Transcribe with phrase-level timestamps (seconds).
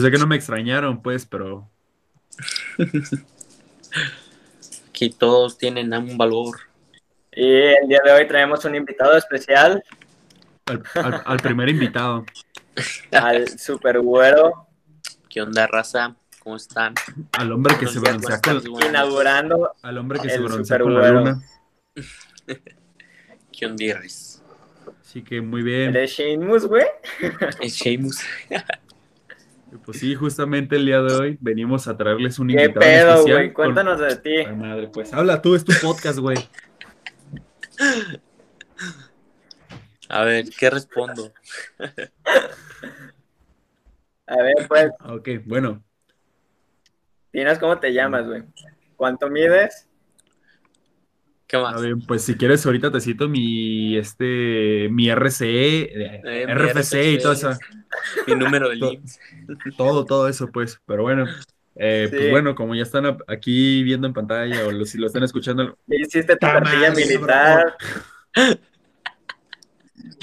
[0.00, 1.68] sé que no me extrañaron, pues, pero
[4.88, 6.58] Aquí todos tienen un valor.
[7.32, 9.82] Y el día de hoy traemos un invitado especial,
[10.66, 12.24] al, al- al primer invitado.
[13.12, 14.68] al super güero,
[15.28, 16.14] ¿Qué onda, raza?
[16.38, 16.94] ¿Cómo están?
[17.32, 19.72] Al hombre que se broncea con, inaugurando.
[19.82, 21.42] al hombre que se El broncea con la luna.
[23.52, 24.42] ¿Qué ondirris?
[25.00, 25.92] Así que muy bien.
[25.92, 26.84] ¿De Sheamus, güey?
[27.60, 28.20] Es Sheamus.
[29.84, 33.36] Pues sí, justamente el día de hoy venimos a traerles un ¿Qué invitado pedo, especial.
[33.36, 33.52] güey?
[33.52, 34.36] con- Cuéntanos de ti.
[34.36, 36.36] Ay, madre, pues habla tú, es tu podcast, güey.
[40.08, 41.32] A ver, ¿qué respondo?
[44.26, 45.82] A ver, pues, Ok, bueno,
[47.32, 48.42] dinos cómo te llamas, güey.
[48.96, 49.88] ¿Cuánto mides?
[51.54, 51.80] ¿Qué a más?
[51.80, 57.18] ver, pues si quieres ahorita te cito mi este mi RCE, eh, mi RFC y
[57.20, 57.52] todo eso,
[58.26, 59.20] Mi número de IMSS.
[59.76, 60.80] todo, todo eso, pues.
[60.84, 61.28] Pero bueno,
[61.76, 62.16] eh, Sí.
[62.16, 65.78] pues bueno, como ya están aquí viendo en pantalla o lo- si lo están escuchando,
[65.86, 67.76] ¿Ya hiciste tu ¡Ta cartilla militar?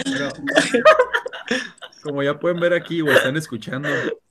[0.04, 0.34] Pero,
[2.04, 3.88] como ya pueden ver aquí o están escuchando,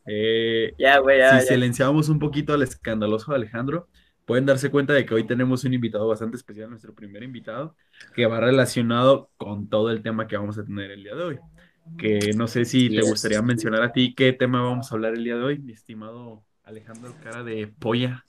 [0.07, 1.53] eh, Ya, güey, ya, si ya.
[1.55, 3.89] silenciamos un poquito al escandaloso Alejandro,
[4.25, 7.77] pueden darse cuenta de que hoy tenemos un invitado bastante especial, nuestro primer invitado,
[8.15, 11.39] que va relacionado con todo el tema que vamos a tener el día de hoy.
[11.99, 15.25] Que no sé si te gustaría mencionar a ti qué tema vamos a hablar el
[15.25, 18.25] día de hoy, mi estimado Alejandro, cara de polla.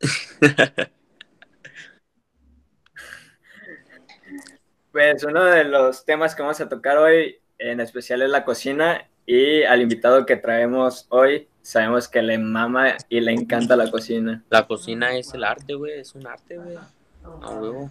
[4.96, 9.06] Pues uno de los temas que vamos a tocar hoy en especial es la cocina
[9.26, 14.44] y al invitado que traemos hoy sabemos que le mama y le encanta la cocina.
[14.50, 15.98] La cocina es el arte, güey.
[15.98, 16.76] Es un arte, güey.
[16.76, 17.90] A huevo.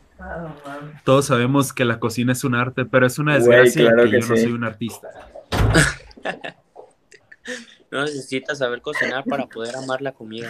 [1.03, 4.11] Todos sabemos que la cocina es un arte, pero es una Güey, desgracia claro que,
[4.11, 5.09] que yo no soy un artista.
[7.91, 10.49] No necesitas saber cocinar para poder amar la comida.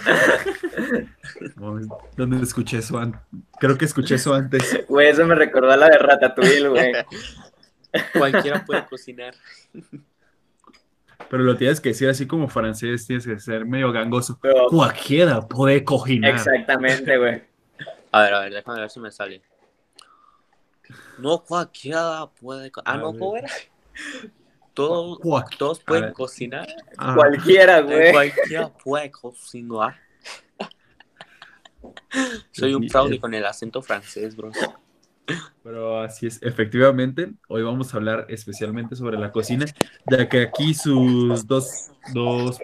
[2.16, 3.22] ¿Dónde escuché eso antes?
[3.60, 4.84] Creo que escuché eso antes.
[4.88, 6.94] Güey, eso me recordó a la de Ratatouille, güey.
[8.18, 9.36] Cualquiera puede cocinar.
[11.30, 14.38] Pero lo tienes que decir así como francés, tienes que ser medio gangoso.
[14.42, 16.32] Pero- Cualquiera puede cocinar.
[16.36, 17.44] Exactamente, güey.
[18.12, 19.42] A ver, a ver, déjame ver si me sale.
[21.18, 22.72] No cualquiera puede.
[22.72, 23.04] co- Ah, no.
[23.14, 23.50] ¿cómo era?
[24.74, 26.68] Todos, pueden cocinar.
[26.98, 28.12] Ah, Cualquiera, Eh, güey.
[28.12, 29.96] Cualquiera puede cocinar.
[32.52, 34.52] Soy un fraude con el acento francés, bro.
[35.64, 39.66] Pero así es, efectivamente, hoy vamos a hablar especialmente sobre la cocina,
[40.10, 42.60] ya que aquí sus dos, dos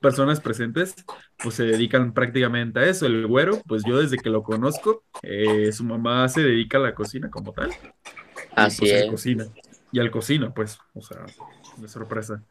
[0.00, 0.94] personas presentes
[1.38, 3.06] pues se dedican prácticamente a eso.
[3.06, 6.94] El güero, pues yo desde que lo conozco, eh, su mamá se dedica a la
[6.94, 7.70] cocina como tal.
[7.70, 7.72] y,
[8.54, 9.10] Así pues, es.
[9.10, 9.46] cocina.
[9.92, 11.24] Y al cocina, pues, o sea,
[11.76, 12.42] de sorpresa.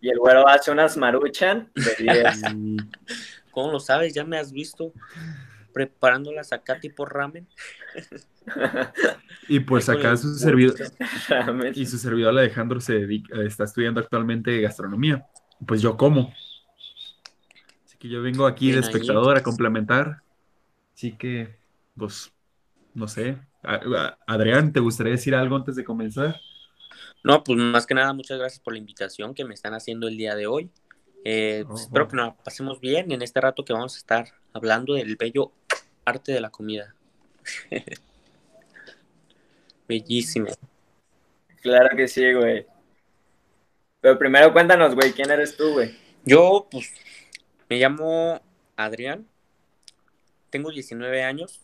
[0.00, 2.42] Y el güero hace unas maruchan de 10.
[2.54, 2.76] Y,
[3.52, 4.14] ¿Cómo lo sabes?
[4.14, 4.92] ¿Ya me has visto
[5.72, 7.46] preparándolas acá tipo ramen?
[9.48, 10.76] y, pues Ahí acá su servidor,
[11.74, 15.26] y su servidor Alejandro se dedica, está estudiando actualmente gastronomía.
[15.66, 16.32] Pues yo como.
[17.84, 20.22] Así que yo vengo aquí de Bien espectador a complementar.
[20.94, 21.56] Así que,
[21.96, 22.32] pues,
[22.94, 23.38] no sé.
[24.26, 26.36] Adrián, ¿te gustaría decir algo antes de comenzar?
[27.24, 30.16] No, pues más que nada, muchas gracias por la invitación que me están haciendo el
[30.16, 30.70] día de hoy.
[31.24, 34.26] Eh, pues, espero que nos la pasemos bien en este rato que vamos a estar
[34.52, 35.52] hablando del bello
[36.04, 36.94] arte de la comida.
[39.88, 40.48] Bellísimo.
[41.60, 42.66] Claro que sí, güey.
[44.00, 45.96] Pero primero cuéntanos, güey, ¿quién eres tú, güey?
[46.24, 46.92] Yo, pues,
[47.68, 48.40] me llamo
[48.76, 49.26] Adrián,
[50.50, 51.60] tengo 19 años,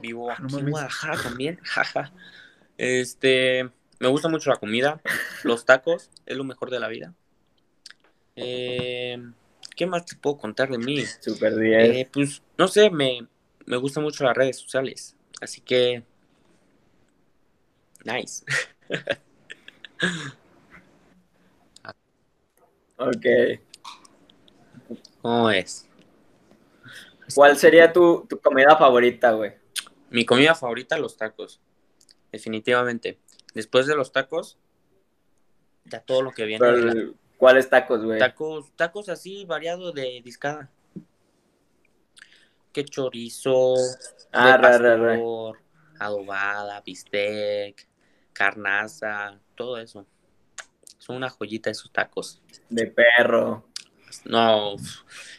[0.00, 0.70] vivo Ah, no aquí en mames.
[0.72, 2.12] Guadalajara también, jaja.
[2.76, 5.00] Este, me gusta mucho la comida,
[5.42, 7.14] los tacos, es lo mejor de la vida.
[8.36, 9.18] Eh,
[9.74, 11.02] ¿qué más te puedo contar de mí?
[11.20, 11.90] Super 10.
[11.90, 13.26] Eh, pues, no sé, me,
[13.68, 16.02] me gustan mucho las redes sociales, así que,
[18.04, 18.44] nice.
[23.00, 23.26] Ok.
[25.22, 25.88] ¿Cómo es?
[27.32, 29.52] ¿Cuál sería tu, tu comida favorita, güey?
[30.10, 31.60] Mi comida favorita, los tacos.
[32.32, 33.20] Definitivamente.
[33.54, 34.58] Después de los tacos,
[35.84, 36.64] ya todo lo que viene.
[36.64, 38.18] Pero, ¿Cuáles tacos, güey?
[38.18, 40.68] Tacos, tacos así, variado de discada.
[42.78, 43.74] Que chorizo,
[44.30, 45.08] Ah, de ra, ra, ra.
[45.14, 45.58] pastor,
[45.98, 47.88] adobada, bistec,
[48.32, 50.06] carnaza, todo eso.
[50.96, 52.40] Son una joyita esos tacos.
[52.68, 53.66] De perro.
[54.26, 54.76] No,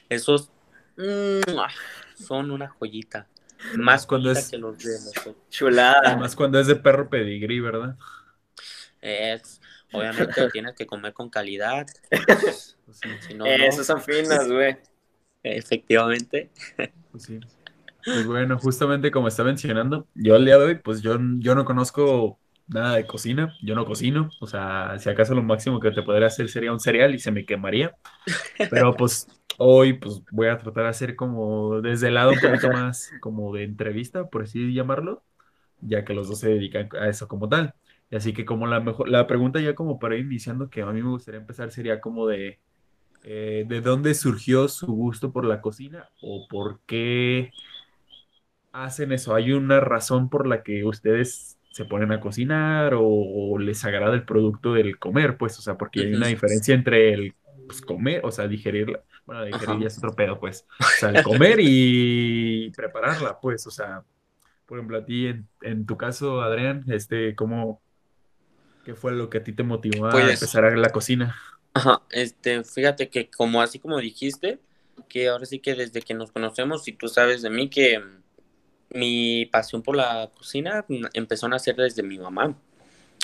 [0.10, 0.50] esos
[0.98, 1.70] mm, ah,
[2.14, 3.26] son una joyita.
[3.76, 5.36] Más cuando joyita es- que los de nosotros.
[5.50, 6.02] Chulada.
[6.04, 7.96] Además, cuando es de perro pedigrí, ¿verdad?
[9.00, 9.62] Es
[9.94, 11.88] Obviamente tienes que comer con calidad.
[12.10, 12.76] Pues
[13.30, 14.78] si no, Esos son finos, güey.
[15.44, 16.50] Efectivamente.
[17.12, 17.40] Pues sí.
[18.06, 21.66] Pues bueno, justamente como está mencionando, yo al día de hoy, pues yo, yo no
[21.66, 26.04] conozco nada de cocina, yo no cocino, o sea, si acaso lo máximo que te
[26.04, 27.96] podría hacer sería un cereal y se me quemaría,
[28.70, 29.28] pero pues
[29.58, 33.54] hoy pues voy a tratar de hacer como desde el lado un poquito más como
[33.54, 35.24] de entrevista, por así llamarlo,
[35.82, 37.74] ya que los dos se dedican a eso como tal.
[38.12, 41.02] Así que como la mejor, la pregunta ya como para ir iniciando que a mí
[41.02, 42.60] me gustaría empezar sería como de,
[43.31, 47.52] eh, ¿de dónde surgió su gusto por la cocina o por qué
[48.72, 49.36] hacen eso?
[49.36, 54.24] ¿Hay una razón por la que ustedes se ponen a cocinar o, les agrada el
[54.24, 55.38] producto del comer?
[55.38, 57.36] Pues, o sea, porque hay una diferencia entre el
[57.68, 59.04] pues, comer, o sea, digerirla.
[59.28, 60.66] Bueno, digerir ya es otro pedo, pues.
[60.80, 64.04] O sea, el comer y prepararla, pues, o sea,
[64.66, 65.28] por ejemplo, a ti,
[65.62, 67.80] en, tu caso, Adrián, este, ¿cómo,
[68.84, 71.36] qué fue lo que a ti te motivó a pues empezar a la cocina?
[71.74, 74.60] Ajá, este, fíjate que como así como dijiste,
[75.07, 78.01] que ahora sí que desde que nos conocemos y tú sabes de mí que
[78.89, 82.57] mi pasión por la cocina empezó a nacer desde mi mamá.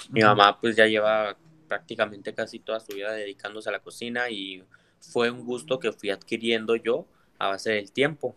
[0.09, 1.35] Mi mamá pues ya lleva
[1.67, 4.63] prácticamente casi toda su vida dedicándose a la cocina y
[4.99, 7.07] fue un gusto que fui adquiriendo yo
[7.39, 8.35] a base del tiempo.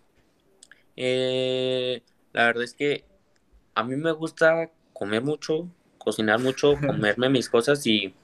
[0.97, 2.03] Eh,
[2.33, 3.05] la verdad es que
[3.75, 5.69] a mí me gusta comer mucho,
[5.99, 8.15] cocinar mucho, comerme mis cosas y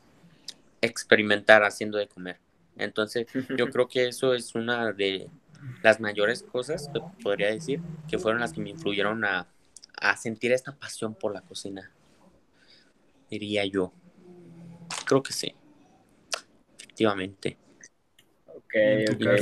[0.84, 2.38] experimentar haciendo de comer.
[2.76, 3.26] Entonces,
[3.56, 5.28] yo creo que eso es una de
[5.82, 9.46] las mayores cosas, que podría decir, que fueron las que me influyeron a,
[10.16, 11.90] sentir esta pasión por la cocina.
[13.30, 13.92] Diría yo.
[15.06, 15.54] Creo que sí.
[16.78, 17.56] Efectivamente.
[18.46, 18.74] Ok,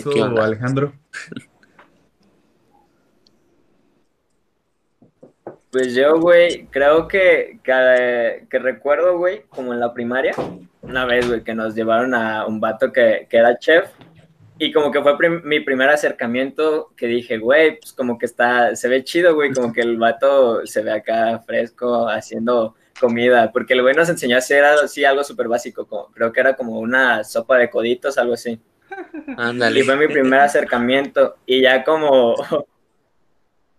[0.06, 0.38] ok.
[0.38, 0.94] Alejandro?
[5.72, 10.34] Pues yo, güey, creo que, que, que recuerdo, güey, como en la primaria,
[10.82, 13.88] una vez, güey, que nos llevaron a un vato que, que era chef
[14.58, 18.86] y como que fue mi primer acercamiento que dije, güey, pues como que está, se
[18.86, 23.80] ve chido, güey, como que el vato se ve acá fresco haciendo comida, porque el
[23.80, 27.24] güey nos enseñó a hacer así algo súper básico, como, creo que era como una
[27.24, 28.60] sopa de coditos, algo así.
[29.38, 29.80] Ándale.
[29.80, 32.36] Y fue mi primer acercamiento y ya como,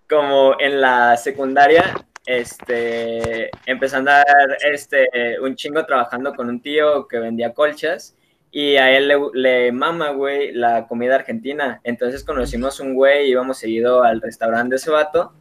[0.10, 1.94] como en la secundaria,
[2.26, 5.10] este, empezando a dar este,
[5.42, 8.16] un chingo trabajando con un tío que vendía colchas
[8.52, 11.82] y a él le, mama, güey, la comida argentina.
[11.84, 15.34] Entonces conocimos un güey, íbamos seguido al restaurante de ese vato.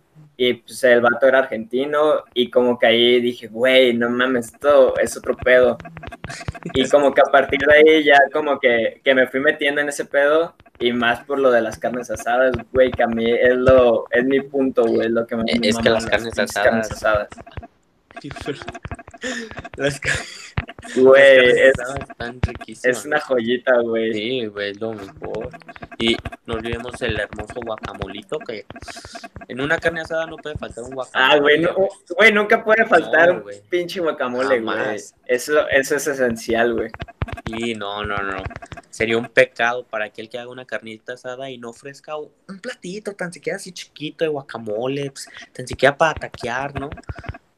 [0.44, 2.24] Y pues el vato era argentino.
[2.34, 5.78] Y como que ahí dije, güey, no mames, esto es otro pedo.
[6.74, 9.88] Y como que a partir de ahí ya como que, que me fui metiendo en
[9.90, 10.56] ese pedo.
[10.80, 14.24] Y más por lo de las carnes asadas, güey, que a mí es, lo, es
[14.24, 16.68] mi punto, güey, lo que me, Es que las, carnes, asadas.
[16.68, 17.28] carnes asadas.
[19.76, 20.00] Las
[20.96, 21.70] Güey,
[22.66, 24.12] es, es una joyita, güey.
[24.12, 25.50] Sí, güey, lo mejor.
[26.02, 26.16] Y
[26.46, 28.66] no olvidemos el hermoso guacamolito que
[29.46, 31.32] en una carne asada no puede faltar un guacamole.
[31.32, 31.76] Ah, güey, no,
[32.16, 34.96] güey nunca puede faltar un pinche guacamole, güey.
[34.96, 36.90] Eso, eso es esencial, güey.
[37.46, 38.42] Y no, no, no.
[38.90, 43.12] Sería un pecado para aquel que haga una carnita asada y no ofrezca un platito
[43.12, 46.90] tan siquiera así chiquito de guacamole, pues, tan siquiera para taquear, ¿no?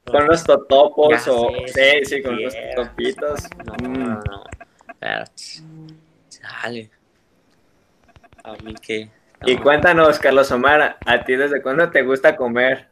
[0.04, 1.50] Con los totopos o.
[1.66, 3.40] sí, sí, con los topitos.
[3.64, 3.92] No, mm.
[4.04, 4.44] no, no.
[6.28, 6.90] Sale.
[8.44, 9.10] A mí que.
[9.46, 12.88] Y cuéntanos, Carlos Omar, ¿a ti desde cuándo te gusta comer?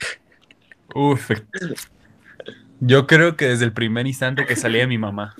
[0.95, 1.31] Uf.
[2.81, 5.35] Yo creo que desde el primer instante que salí de mi mamá.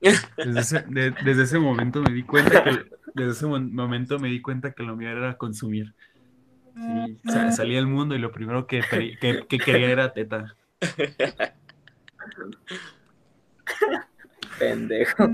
[0.00, 4.72] Desde ese, desde ese momento me di cuenta que desde ese momento me di cuenta
[4.72, 5.94] que lo mío era consumir.
[6.74, 7.18] Sí,
[7.50, 8.82] salí al mundo y lo primero que,
[9.20, 10.54] que, que quería era teta.
[14.58, 15.26] Pendejo.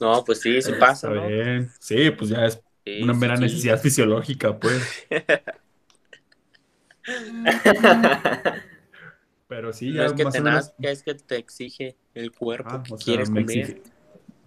[0.00, 1.22] No, pues sí, se pasa, ¿no?
[1.80, 2.62] Sí, pues ya es
[3.02, 5.06] una mera necesidad fisiológica, pues.
[9.48, 13.80] Pero sí, ya es que te es que te exige el cuerpo ah, quieres comer.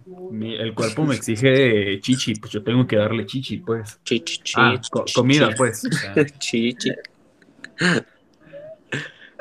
[0.06, 3.98] el cuerpo me exige chichi, pues yo tengo que darle chichi, pues.
[4.04, 5.14] Chichi, ah, chichi.
[5.14, 5.88] comida, pues.
[6.38, 6.90] Chichi.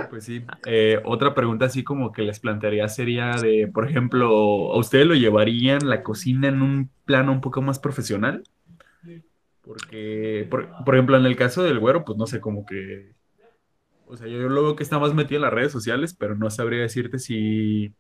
[0.10, 0.46] Pues sí.
[0.66, 5.14] Eh, otra pregunta así como que les plantearía sería de, por ejemplo, ¿a ustedes lo
[5.14, 8.44] llevarían la cocina en un plano un poco más profesional?
[9.70, 13.14] Porque, por, ejemplo, en el caso del güero, pues no sé, como que...
[14.08, 16.50] O sea, yo lo veo que está más metido en las redes sociales, pero no
[16.50, 17.94] sabría decirte si...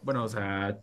[0.00, 0.78] Bueno, o sea,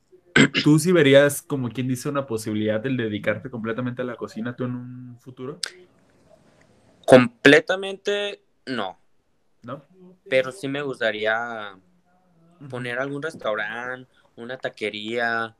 [0.64, 4.66] ¿tú sí verías como quien dice una posibilidad de dedicarte completamente a la cocina tú
[4.66, 5.60] en un futuro?
[7.08, 9.00] Completamente no.
[9.64, 9.84] ¿No?
[10.30, 11.80] pero sí me gustaría
[12.70, 15.56] poner algún restaurante una taquería,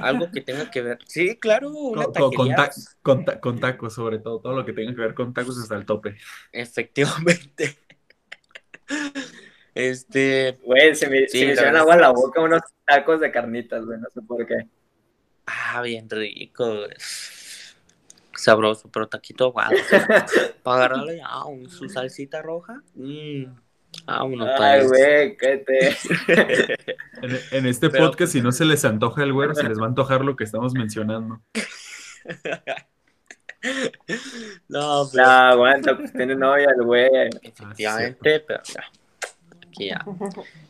[0.00, 0.98] algo que tenga que ver.
[1.06, 2.56] Sí, claro, una Con, taquería.
[2.56, 2.70] ta-
[3.02, 4.40] con ta- con tacos, sobre todo.
[4.40, 6.16] Todo lo que tenga que ver con tacos hasta el tope.
[6.52, 7.76] Efectivamente.
[9.74, 13.20] Este, Güey, se me, Sí, se me hicieron agua en es la boca unos tacos
[13.20, 14.68] de carnitas, güey, no sé por qué.
[15.44, 16.90] ah, bien rico, güey.
[18.34, 19.72] Sabroso, pero taquito aguado.
[20.62, 22.82] Para agarrarle ah, un- su salsita roja.
[22.94, 23.44] Mmm.
[24.06, 24.88] Vámonos, Ay, pues.
[24.90, 26.86] güey, qué te...
[27.22, 29.84] En, en este Pero- podcast, si no se les antoja el güero, se les va
[29.84, 31.40] a antojar lo que estamos mencionando.
[34.68, 37.08] No, pero No, aguanta, pues tiene novia el güey.
[37.42, 38.84] efectivamente, pero ya.
[39.66, 40.04] Aquí ya.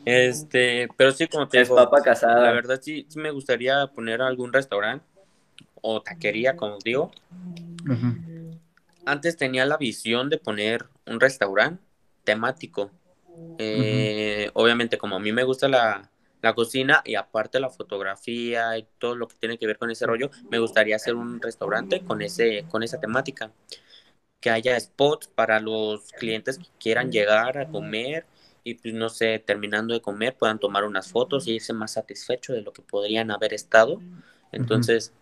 [0.05, 2.51] Este, pero sí, como te Es digo, papa la casada.
[2.53, 5.05] verdad sí, sí me gustaría poner algún restaurante
[5.81, 7.11] o taquería, como digo.
[9.05, 11.83] Antes tenía la visión de poner un restaurante
[12.23, 12.91] temático.
[13.57, 18.87] Eh, Obviamente, como a mí me gusta la, la cocina y aparte la fotografía y
[18.99, 22.21] todo lo que tiene que ver con ese rollo, me gustaría hacer un restaurante con,
[22.21, 23.51] ese, con esa temática.
[24.39, 28.27] Que haya spots para los clientes que quieran llegar a comer
[28.63, 32.55] y pues no sé, terminando de comer puedan tomar unas fotos y irse más satisfechos
[32.55, 34.03] de lo que podrían haber estado.
[34.51, 35.13] Entonces,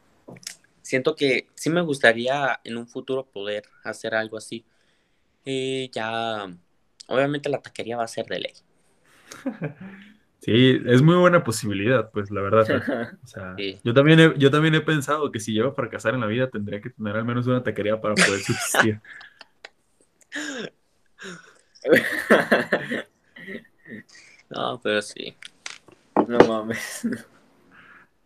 [0.81, 4.65] siento que sí me gustaría en un futuro poder hacer algo así.
[5.45, 6.47] Y ya,
[7.07, 8.53] obviamente la taquería va a ser de ley.
[10.41, 12.67] Sí, es muy buena posibilidad, pues la verdad.
[13.23, 13.79] O sea, Sí.
[13.83, 16.51] yo también he, yo también he pensado que si llego a fracasar en la vida,
[16.51, 19.01] tendría que tener al menos una taquería para poder subsistir.
[24.49, 25.35] No, pero sí.
[26.27, 27.07] no mames.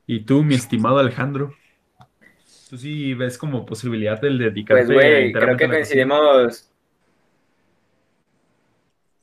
[0.05, 1.53] Y tú, mi estimado Alejandro,
[2.69, 6.68] tú sí ves como posibilidad el dedicarte Pues, güey, creo que coincidimos.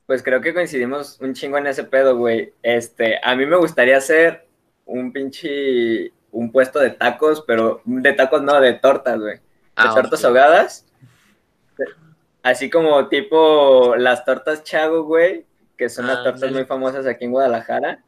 [0.06, 2.52] Pues creo que coincidimos un chingo en ese pedo, güey.
[2.62, 4.46] Este, a mí me gustaría hacer
[4.84, 6.12] un pinche.
[6.32, 9.36] Un puesto de tacos, pero de tacos no, de tortas, güey.
[9.36, 9.42] De
[9.76, 10.86] Ah, tortas ahogadas.
[12.42, 15.44] Así como tipo las tortas Chago, güey,
[15.76, 18.02] que son las tortas muy famosas aquí en Guadalajara.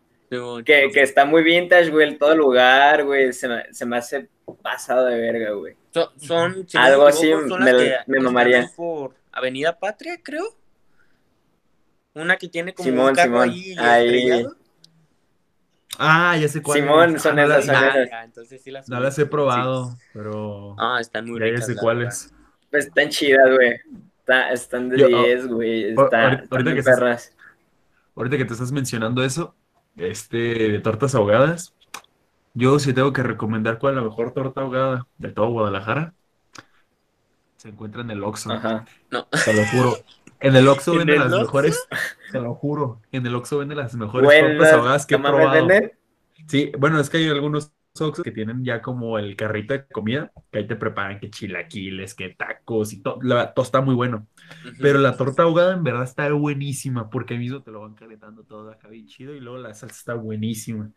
[0.64, 3.32] Que, que está muy vintage, güey, el todo lugar, güey.
[3.32, 4.28] Se me, se me hace
[4.62, 5.74] pasado de verga, güey.
[5.92, 8.70] Son, son, si Algo así son me- las que me mamaría.
[8.76, 10.44] por Avenida Patria, creo.
[12.14, 13.48] Una que tiene como Simón, un carro Simón,
[13.78, 14.46] ahí.
[15.98, 17.22] Ah, ya sé cuál Simón, es.
[17.22, 18.10] son Ah, esas, la- son Ah, esas.
[18.10, 19.96] ya, entonces sí las No las he probado, sí.
[20.12, 21.66] pero Ah, están muy ya, ya ricas.
[21.66, 22.32] sé cuáles.
[22.70, 23.80] Pues están chidas, güey.
[24.20, 25.94] Está- están de Yo- 10, güey.
[25.94, 27.36] ahor- Está, ahorita- están que estás- perras.
[28.14, 29.54] Ahorita que te estás mencionando eso,
[29.96, 31.72] este, de tortas ahogadas,
[32.54, 36.14] yo sí tengo que recomendar cuál es la mejor torta ahogada de todo Guadalajara.
[37.56, 38.84] Se encuentra en el Oxxo, Ajá.
[39.10, 39.24] No.
[39.26, 39.96] te lo juro.
[40.40, 41.40] En el Oxxo ¿En venden las Oxxo?
[41.46, 41.88] mejores,
[42.32, 43.00] te lo juro.
[43.12, 45.66] En el Oxxo venden las mejores tortas las- ahogadas que he probado.
[45.66, 45.92] ¿venden?
[46.46, 50.30] Sí, bueno, es que hay algunos Oxxos que tienen ya como el carrito de comida,
[50.52, 53.18] que ahí te preparan que chilaquiles, que tacos y todo.
[53.22, 54.28] La, todo está muy bueno.
[54.80, 58.44] Pero la torta ahogada en verdad está buenísima, porque ahí mismo te lo van calentando
[58.44, 60.90] todo acá bien chido y luego la salsa está buenísima.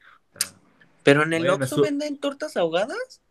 [1.03, 3.21] Pero en el Bueno, Oxxo eso- venden tortas ahogadas.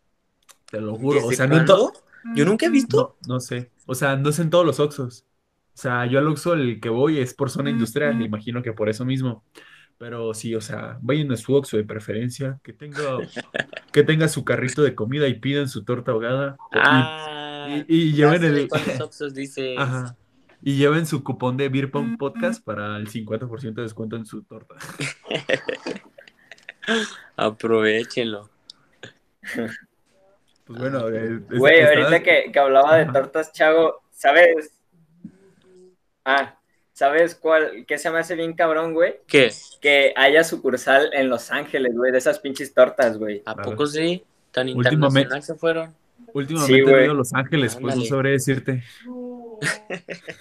[0.71, 1.21] te lo juro.
[1.21, 2.00] O ¿Desde sea, no en to- cuándo?
[2.37, 3.17] Yo nunca he visto.
[3.26, 3.71] No, no sé.
[3.87, 5.25] O sea, no es en todos los Oxxos.
[5.81, 8.75] O sea, yo al Oxxo el que voy es por zona industrial, me imagino que
[8.75, 9.43] por eso mismo.
[9.97, 13.01] Pero sí, o sea, vayan a su Oxxo de preferencia, que tenga,
[13.91, 16.59] que tenga su carrito de comida y pidan su torta ahogada.
[16.71, 18.69] Y- Ah, y, y ya lleven sé de el...
[18.69, 19.75] cuáles Oxxos dices.
[19.79, 20.17] Ajá.
[20.63, 24.43] Y lleven su cupón de Beer Pong Podcast para el 50% de descuento en su
[24.43, 24.75] torta.
[27.37, 28.51] Aprovechenlo.
[30.67, 33.13] Pues bueno, eh, es- Güey, ahorita que, que hablaba de Ajá.
[33.13, 34.73] tortas Chago, ¿sabes?
[36.25, 36.59] Ah,
[36.93, 37.85] ¿sabes cuál?
[37.87, 39.17] ¿Qué se me hace bien cabrón, güey?
[39.27, 39.50] ¿Qué?
[39.81, 43.43] Que haya sucursal en Los Ángeles, güey, de esas pinches tortas, güey.
[43.47, 44.23] ¿A poco sí?
[44.50, 45.95] Tan Últimamente- internacional se fueron.
[46.35, 48.83] Últimamente Sí, he ido a Los Ángeles, pues no sabré decirte.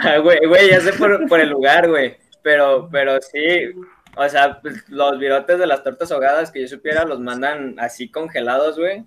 [0.00, 2.16] Ah, güey, güey, ya sé por, por el lugar, güey.
[2.42, 3.72] Pero, pero sí,
[4.16, 8.10] o sea, pues, los virotes de las tortas ahogadas que yo supiera los mandan así
[8.10, 9.04] congelados, güey.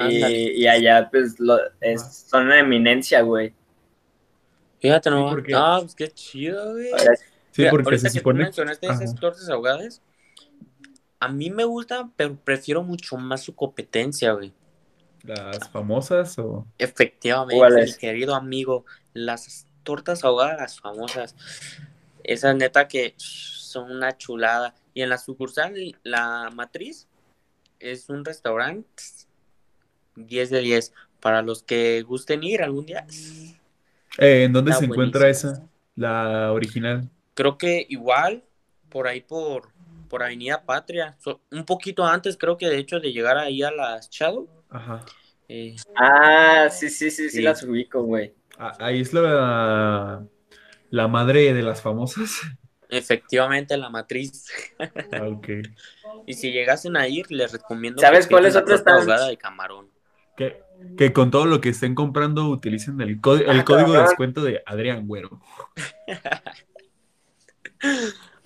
[0.00, 3.54] Y, y allá, pues, lo, es- son una eminencia, güey.
[4.80, 5.28] Fíjate, no.
[5.30, 6.90] porque- Ah, pues qué chido, güey.
[7.50, 8.44] Sí, Mira, porque se que supone.
[8.44, 10.00] mencionaste esas tortas ahogadas,
[11.20, 14.52] a mí me gustan, pero prefiero mucho más su competencia, güey.
[15.24, 16.64] Las famosas o.
[16.78, 21.34] Efectivamente, mi querido amigo, las tortas ahogadas, las famosas,
[22.22, 24.74] esas neta que son una chulada.
[24.94, 27.08] Y en la sucursal, la matriz,
[27.80, 29.02] es un restaurante
[30.14, 30.92] 10 de 10.
[31.20, 33.04] Para los que gusten ir algún día,
[34.16, 35.52] Eh, ¿En dónde Está se encuentra buenísimo.
[35.52, 35.68] esa?
[35.96, 37.08] La original.
[37.34, 38.44] creo que igual,
[38.88, 39.70] por ahí por
[40.08, 43.70] por Avenida Patria, so- un poquito antes creo que de hecho de llegar ahí a
[43.70, 44.48] las Shadow.
[44.70, 45.04] Ajá.
[45.48, 47.42] eh, Ah, sí, sí, sí, sí, Sí.
[47.42, 48.32] las ubico, güey.
[48.58, 50.24] Ah, Ahí es la,
[50.90, 52.40] la madre de las famosas.
[52.88, 54.46] efectivamente la matriz.
[55.12, 55.48] Ah, ok.
[56.26, 58.26] Y si llegasen a ir, les recomiendo ¿Sabes
[58.66, 58.94] torta están?
[59.00, 59.88] ahogada de camarón.
[60.36, 60.62] Que,
[60.96, 63.20] que con todo lo que estén comprando utilicen el, el
[63.60, 65.40] Ah, código de descuento de Adrián Güero.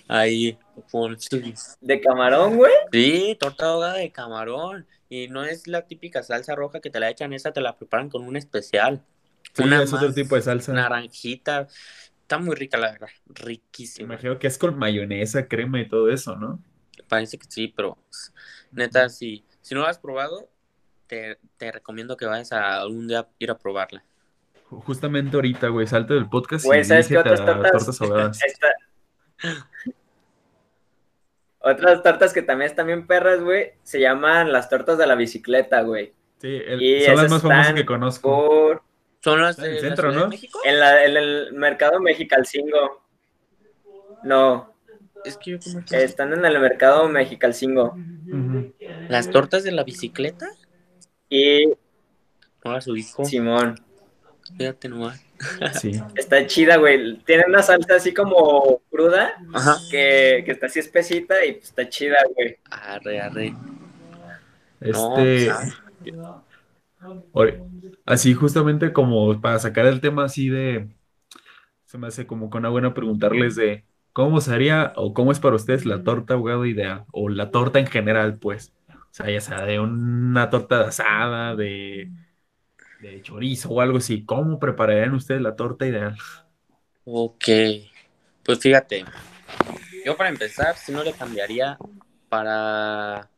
[0.09, 0.59] Ahí,
[0.91, 2.73] por sus- ¿De camarón, güey?
[2.93, 4.87] Sí, torta ahogada de camarón.
[5.09, 8.09] Y no es la típica salsa roja que te la echan, esa te la preparan
[8.11, 9.05] con un especial.
[9.55, 10.73] Sí, Una es otro tipo de salsa.
[10.73, 11.69] Naranjita.
[12.23, 13.09] Está muy rica, la verdad.
[13.27, 14.15] Me Riquísima.
[14.15, 16.63] imagino que es con mayonesa, crema y todo eso, ¿no?
[17.09, 17.99] Parece que sí, pero
[18.71, 20.49] neta, si, si no lo has probado,
[21.13, 24.03] te, te recomiendo que vayas a algún día ir a probarla.
[24.71, 27.71] Justamente ahorita, güey, salte del podcast Güey, y ¿sabes qué otras a tortas?
[27.73, 28.41] tortas ahogadas.
[28.47, 29.69] Esta-
[31.59, 35.83] Otras tortas que también están bien perras, güey, se llaman las tortas de la bicicleta,
[35.83, 36.15] güey.
[36.39, 38.47] Sí, el- Y son las más famosas que conozco.
[38.47, 38.83] Por...
[39.21, 40.29] ¿Son las En el de la centro, de ¿no?
[40.29, 40.59] México?
[40.65, 43.05] En, la, en el mercado Mexicalcingo.
[44.25, 44.75] No,
[45.27, 47.97] Es que yo como están en el mercado Mexicalcingo.
[49.09, 50.49] ¿Las tortas de la bicicleta?
[51.35, 51.67] Y
[52.65, 53.25] No las ubico.
[53.25, 53.81] Simón,
[54.59, 55.25] Fíjate nomás.
[55.81, 55.93] Sí.
[56.15, 57.17] está chida, güey.
[57.25, 59.77] Tiene una salsa así como cruda, Ajá.
[59.91, 62.59] que, que está así espesita y pues, está chida, güey.
[62.71, 63.51] Arre, arre.
[64.81, 65.75] No, Este, ¿sabes?
[67.33, 67.63] ori-
[68.05, 70.89] así justamente como para sacar el tema así de,
[71.87, 75.57] se me hace como con una buena preguntarles de cómo sería o cómo es para
[75.57, 78.73] ustedes la torta ahogada ideal o la torta en general, pues.
[79.13, 82.11] O sea, ya sea de una torta de asada, de,
[83.01, 84.25] de chorizo o algo así.
[84.27, 86.17] ¿Cómo prepararían ustedes la torta ideal?
[87.05, 87.45] Ok.
[88.45, 89.05] Pues fíjate.
[90.05, 91.79] Yo para empezar, si no le cambiaría
[92.29, 93.31] para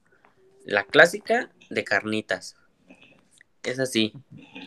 [0.66, 2.56] la clásica de carnitas.
[3.64, 4.12] Es así.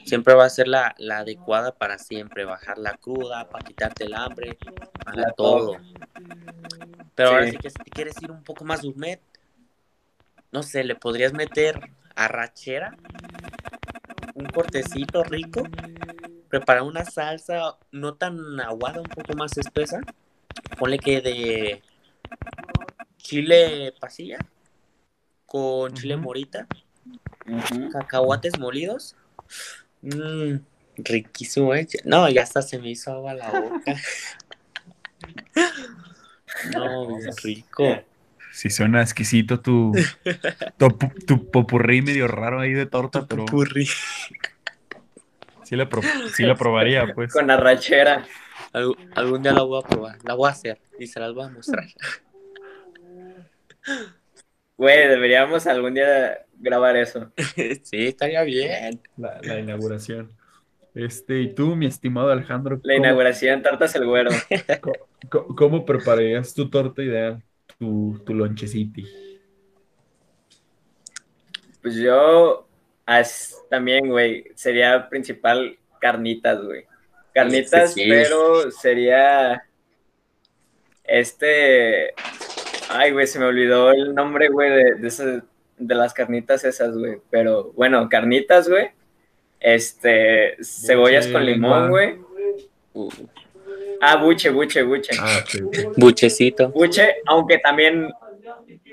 [0.05, 2.43] Siempre va a ser la, la adecuada para siempre.
[2.45, 4.57] Bajar la cruda, para quitarte el hambre,
[5.05, 5.77] para todo.
[7.15, 7.51] Pero ahora Sí.
[7.51, 9.21] sí que si te quieres ir un poco más gourmet,
[10.57, 12.97] no sé, le podrías meter arrachera,
[14.33, 15.61] un cortecito rico,
[16.49, 20.01] preparar una salsa no tan aguada, un poco más espesa.
[20.79, 21.83] Ponle que de
[23.17, 24.39] chile pasilla
[25.45, 26.65] con chile morita,
[27.91, 29.15] cacahuates molidos.
[30.01, 30.55] Mmm,
[30.97, 31.87] riquísimo, ¿eh?
[32.03, 33.95] No, ya hasta se me hizo agua la boca.
[36.73, 37.83] No, rico.
[38.57, 39.91] Si suena exquisito tu,
[40.79, 40.89] tu,
[41.27, 43.85] tu popurrí medio raro ahí de torta, pero Curry.
[45.63, 46.01] sí la, pro-
[46.35, 47.31] sí la probaría, pues.
[47.31, 48.25] Con arrachera.
[48.73, 51.45] Algu- algún día la voy a probar, la voy a hacer y se las voy
[51.45, 51.85] a mostrar.
[54.75, 57.31] Güey, deberíamos algún día grabar eso.
[57.83, 59.01] sí, estaría bien.
[59.17, 60.31] La, la inauguración.
[60.93, 64.29] Este, y tú, mi estimado Alejandro, La ¿cómo- inauguración, tortas el güero.
[65.29, 67.41] ¿Cómo, cómo prepararías tu torta ideal?
[67.79, 69.01] Tu, tu lonchecito.
[71.81, 72.67] Pues yo
[73.05, 76.85] as- también, güey, sería principal carnitas, güey.
[77.33, 78.09] Carnitas, Sí, sí.
[78.09, 79.63] pero sería
[81.03, 82.13] este...
[82.89, 85.43] Ay, güey, se me olvidó el nombre, güey, de, de, esas-
[85.77, 87.21] de las carnitas esas, güey.
[87.29, 88.89] Pero bueno, carnitas, güey.
[89.59, 92.19] Este, cebollas con limón, güey.
[92.93, 93.09] Uh,
[94.01, 95.11] Ah, buche, buche, buche.
[95.19, 95.59] Ah, sí,
[95.95, 96.69] buchecito.
[96.69, 98.09] Buche, aunque también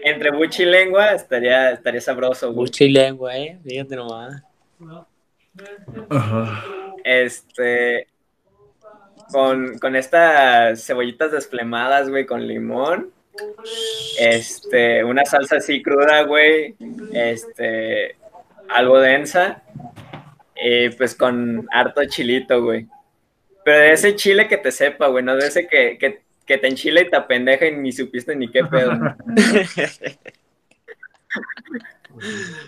[0.03, 2.53] entre buche y lengua estaría, estaría sabroso.
[2.53, 3.59] Buche y lengua, eh.
[3.65, 4.43] Fíjate nomás.
[6.11, 6.65] Ajá.
[7.03, 8.09] Este.
[9.33, 13.11] Con, con estas cebollitas desflemadas, güey, con limón.
[14.19, 16.77] Este, una salsa así cruda, güey.
[17.13, 18.17] Este,
[18.69, 19.63] algo densa.
[20.57, 22.87] Y pues con harto chilito, güey.
[23.65, 26.69] Pero de ese chile que te sepa, güey, no de ese que, que, que te
[26.69, 28.93] enchila y te apendeja y ni supiste ni qué pedo.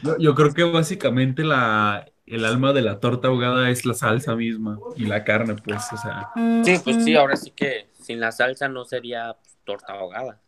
[0.03, 4.35] Yo, yo creo que básicamente la, el alma de la torta ahogada es la salsa
[4.35, 6.31] misma y la carne, pues, o sea.
[6.65, 10.41] Sí, pues sí, ahora sí que sin la salsa no sería pues, torta ahogada.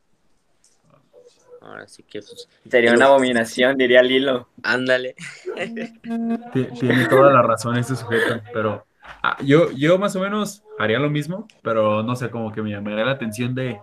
[1.61, 4.48] Ahora sí que, pues, Sería una abominación, diría Lilo.
[4.62, 5.14] ándale.
[6.52, 8.87] Ti- Tiene toda la razón este sujeto, pero
[9.23, 12.71] ah, yo, yo más o menos haría lo mismo, pero no sé, como que me
[12.71, 13.81] llamaría la atención de,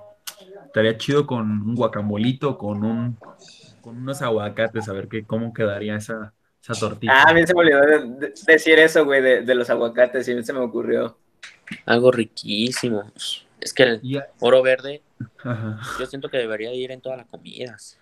[0.68, 3.20] estaría chido con un guacamolito, con un,
[3.82, 7.14] con unos aguacates, a ver qué, cómo quedaría esa, esa tortita.
[7.14, 10.28] Ah, a mí se me olvidó de- de- decir eso, güey, de, de los aguacates,
[10.28, 11.18] y a mí se me ocurrió.
[11.86, 13.12] Algo riquísimo.
[13.62, 14.02] Es que el
[14.40, 15.02] oro verde,
[15.44, 18.00] ajá, yo siento que debería ir en todas las comidas.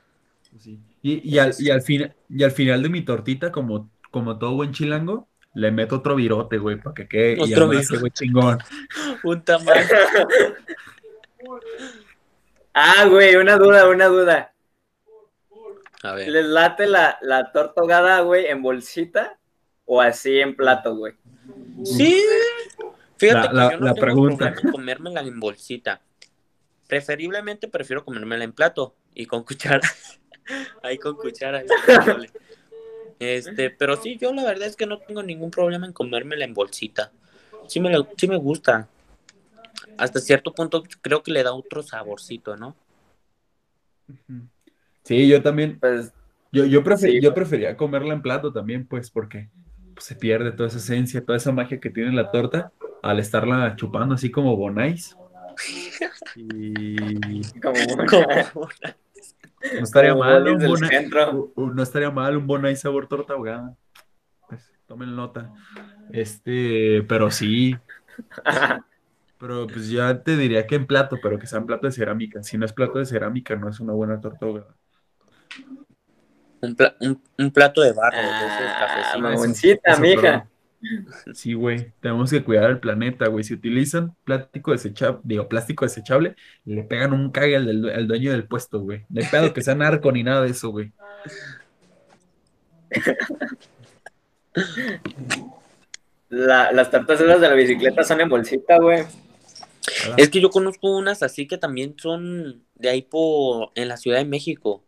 [0.60, 0.80] sí.
[1.02, 4.56] Y, y al, y, al fin, y al final de mi tortita, como, como todo
[4.56, 8.00] buen chilango, le meto otro virote, güey, para que quede y Otro amase, virote.
[8.00, 8.58] güey, chingón.
[9.24, 9.86] Un tamal.
[12.74, 14.54] Ah, güey, una duda, una duda.
[16.02, 16.28] A ver.
[16.30, 19.38] ¿Les late la, la torta ahogada, güey, en bolsita
[19.86, 21.14] o así en plato, güey?
[21.86, 22.24] Sí.
[23.18, 24.56] Fíjate La- que la- yo no la tengo pregunta.
[24.72, 26.02] comérmela en bolsita.
[26.88, 29.88] Preferiblemente prefiero comérmela en plato y con cuchara.
[30.84, 31.64] Ahí con cuchara.
[33.24, 36.54] Este, pero sí, yo la verdad es que no tengo ningún problema en comérmela en
[36.54, 37.12] bolsita.
[37.68, 38.88] Sí me, la- sí me gusta.
[39.98, 42.76] Hasta cierto punto creo que le da otro saborcito, ¿no?
[45.04, 46.12] Sí, yo también, Pues,
[46.52, 49.50] yo, yo, prefer- Sí, yo prefería comerla en plato también, pues, porque
[49.94, 53.76] pues, se pierde toda esa esencia, toda esa magia que tiene la torta al estarla
[53.76, 55.16] chupando así como bonais.
[56.36, 58.70] Y como Como-
[59.78, 61.52] no estaría como mal un del centro.
[61.56, 63.76] u- no estaría mal un bonais sabor torta ahogada.
[64.48, 65.52] Pues, tomen nota.
[66.12, 67.76] Este, pero sí,
[69.40, 72.44] pero pues ya te diría que en plato, pero que sea en plato de cerámica.
[72.44, 74.76] Si no es plato de cerámica, no es una buena torta ahogada.
[76.62, 79.22] un, pla- un- un plato de barro, de esos Ah, cafecitos.
[79.22, 80.48] mamoncita, Eso, mija.
[81.34, 83.44] Sí, güey, tenemos que cuidar el planeta, güey.
[83.44, 88.32] Si utilizan plástico desechable, digo, plástico desechable, le pegan un cague al, del- al dueño
[88.32, 89.06] del puesto, güey.
[89.10, 90.92] No hay pedo que sea narco ni nada de eso, güey.
[96.30, 99.04] La- las tortas esas de la bicicleta son en bolsita, güey.
[100.18, 104.18] Es que yo conozco unas así que también son de ahí por en la Ciudad
[104.18, 104.84] de México.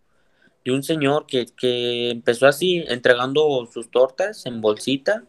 [0.63, 5.23] De un señor que, que empezó así, entregando sus tortas en bolsita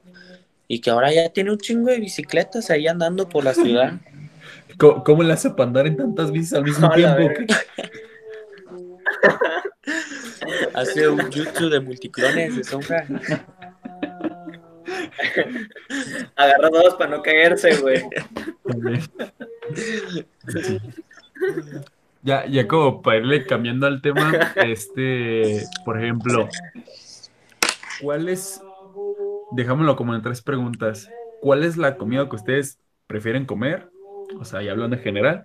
[0.68, 3.94] y que ahora ya tiene un chingo de bicicletas ahí andando por la ciudad.
[4.78, 7.30] ¿Cómo, cómo le hace para andar en tantas bicis al mismo tiempo?
[10.74, 13.06] Hace un jutsu de multiclones de sombra.
[16.36, 18.02] Agarra dos para no caerse, güey.
[22.22, 26.48] Ya, ya como para irle cambiando al tema, este, por ejemplo,
[28.00, 28.60] ¿cuál es,
[29.56, 33.92] dejámoslo como en tres preguntas, ¿cuál es la comida que ustedes prefieren comer?
[34.40, 35.44] O sea, ya hablando en general,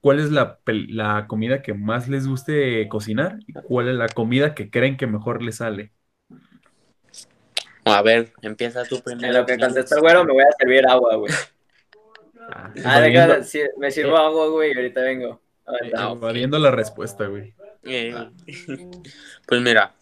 [0.00, 3.40] ¿cuál es la, la comida que más les guste cocinar?
[3.46, 5.92] ¿Y cuál es la comida que creen que mejor les sale?
[7.84, 9.40] A ver, empieza tú En primero.
[9.40, 11.32] lo que contesta el güero, me voy a servir agua, güey.
[12.50, 15.40] Ah, Ah, sí, me sirvo agua, güey, y ahorita vengo.
[15.92, 17.54] Evadiendo la respuesta, güey.
[17.84, 18.14] Eh,
[19.46, 19.94] pues mira.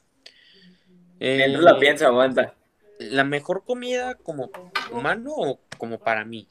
[1.20, 2.54] eh, Mientras la pienso, aguanta.
[2.98, 4.50] La mejor comida como
[4.90, 6.48] humano o como para mí.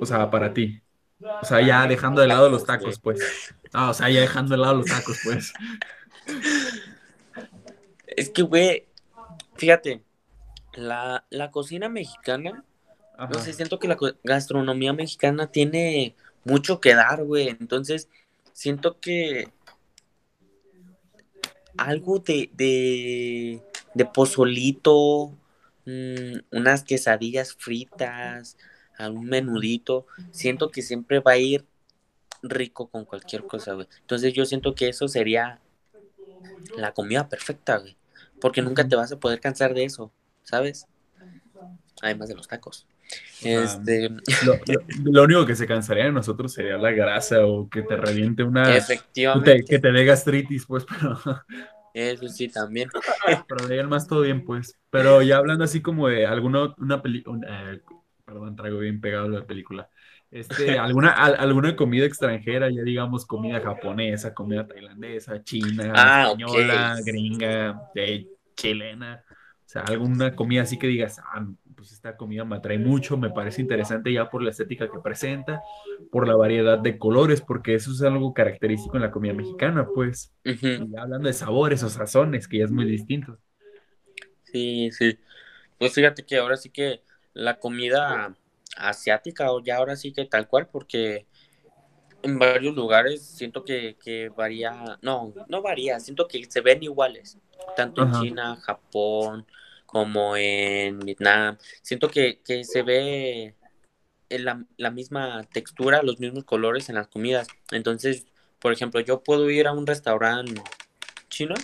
[0.00, 0.82] O sea, para ti.
[1.20, 3.54] O sea, ya dejando de lado los tacos, pues.
[3.72, 5.52] Ah, o sea, ya dejando de lado los tacos, pues.
[8.06, 8.86] Es que, güey,
[9.54, 10.02] fíjate,
[10.74, 12.64] la, la cocina mexicana,
[13.16, 13.32] Ajá.
[13.32, 16.14] no sé, siento que la gastronomía mexicana tiene
[16.44, 17.48] mucho que dar, güey.
[17.48, 18.08] Entonces,
[18.52, 19.48] siento que
[21.76, 23.62] algo de, de,
[23.94, 25.32] de pozolito,
[26.50, 28.56] unas quesadillas fritas,
[28.98, 31.66] algún menudito, siento que siempre va a ir
[32.42, 33.88] rico con cualquier cosa, güey.
[34.02, 35.60] Entonces, yo siento que eso sería
[36.76, 37.96] la comida perfecta, güey.
[38.38, 40.86] Porque nunca te vas a poder cansar de eso, ¿sabes?
[42.02, 42.86] Además de los tacos.
[43.42, 44.10] Este,
[44.42, 47.96] Lo, lo- lo único que se cansaría de nosotros sería la grasa o que te
[47.96, 48.84] reviente una.
[49.32, 51.18] que te, efectivamente, que te dé gastritis, pues, pero,
[51.96, 52.90] eso sí también.
[53.48, 54.78] pero de ahí más todo bien, pues.
[54.90, 57.80] Pero ya hablando así como de alguna una película.
[58.24, 59.88] perdón, traigo bien pegado la película.
[60.30, 67.00] Este, alguna, al- alguna comida extranjera, ya digamos comida japonesa, comida tailandesa, china, Ah, española,
[67.04, 69.24] gringa, eh, chilena.
[69.30, 71.46] O sea, alguna comida así que digas, ah,
[71.86, 75.62] pues esta comida me atrae mucho, me parece interesante ya por la estética que presenta,
[76.10, 80.34] por la variedad de colores, porque eso es algo característico en la comida mexicana, pues.
[80.42, 83.38] Y ya hablando de sabores o sazones, que ya es muy distinto.
[84.42, 85.16] Sí, sí.
[85.78, 87.02] Pues fíjate que ahora sí que
[87.34, 88.34] la comida
[88.76, 91.24] asiática, o ya ahora sí que tal cual, porque
[92.24, 97.38] en varios lugares siento que, que varía, no, no varía, siento que se ven iguales,
[97.76, 98.20] tanto en.
[98.20, 99.46] China, Japón,
[99.96, 101.56] como en Vietnam.
[101.80, 103.54] Siento que, que se ve
[104.28, 107.48] la, la misma textura, los mismos colores en las comidas.
[107.70, 108.26] Entonces,
[108.58, 110.62] por ejemplo, yo puedo ir a un restaurante
[111.30, 111.54] chino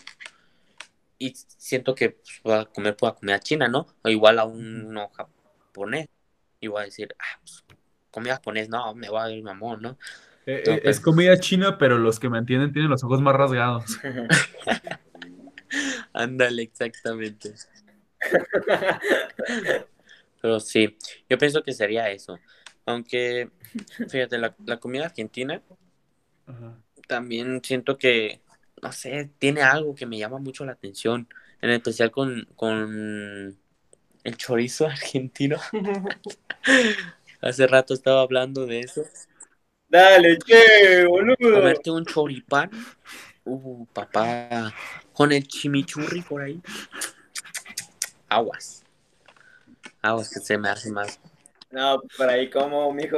[1.18, 3.86] y siento que pues, voy a comer pura comida china, ¿no?
[4.00, 6.08] O igual a un no, japonés.
[6.58, 7.62] Y voy a decir, ah, pues,
[8.10, 9.98] comida japonés, no, me voy a ir mamón, ¿no?
[10.46, 13.36] Eh, No, eh, es comida china, pero los que me entienden tienen los ojos más
[13.36, 14.00] rasgados.
[16.14, 17.54] Ándale, exactamente.
[20.40, 20.96] Pero sí,
[21.28, 22.38] yo pienso que sería eso.
[22.84, 23.50] Aunque,
[24.08, 25.62] fíjate, la, la comida argentina
[26.46, 26.76] Ajá.
[27.06, 28.40] también siento que,
[28.82, 31.28] no sé, tiene algo que me llama mucho la atención,
[31.60, 33.56] en especial con, con
[34.24, 35.58] el chorizo argentino.
[37.40, 39.02] Hace rato estaba hablando de eso.
[39.88, 41.36] Dale, che, boludo.
[41.38, 42.70] Comerte un choripán,
[43.44, 44.72] uh, papá,
[45.12, 46.60] con el chimichurri por ahí.
[48.34, 48.82] Aguas.
[50.00, 51.20] Aguas que se me hace más.
[51.70, 53.16] No, por ahí como, mijo.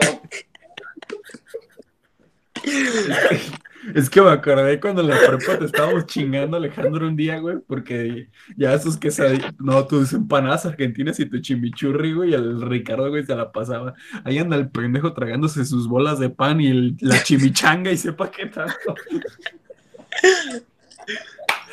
[3.94, 7.58] Es que me acordé cuando en la prepa te estábamos chingando, Alejandro, un día, güey,
[7.58, 13.10] porque ya esos quesadillas, no, tus empanadas argentinas y tu chimichurri, güey, y el Ricardo,
[13.10, 13.92] güey, se la pasaba.
[14.24, 18.30] Ahí anda el pendejo tragándose sus bolas de pan y el- la chimichanga y sepa
[18.30, 18.94] qué tanto.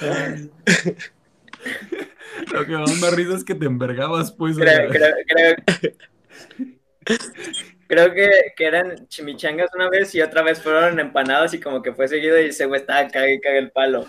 [2.53, 4.57] Lo que más me risa es que te envergabas, pues.
[4.57, 5.55] Creo, creo, creo,
[7.87, 11.93] creo que, que eran chimichangas una vez y otra vez fueron empanadas y como que
[11.93, 14.05] fue seguido y ese güey estaba cague y cague el palo.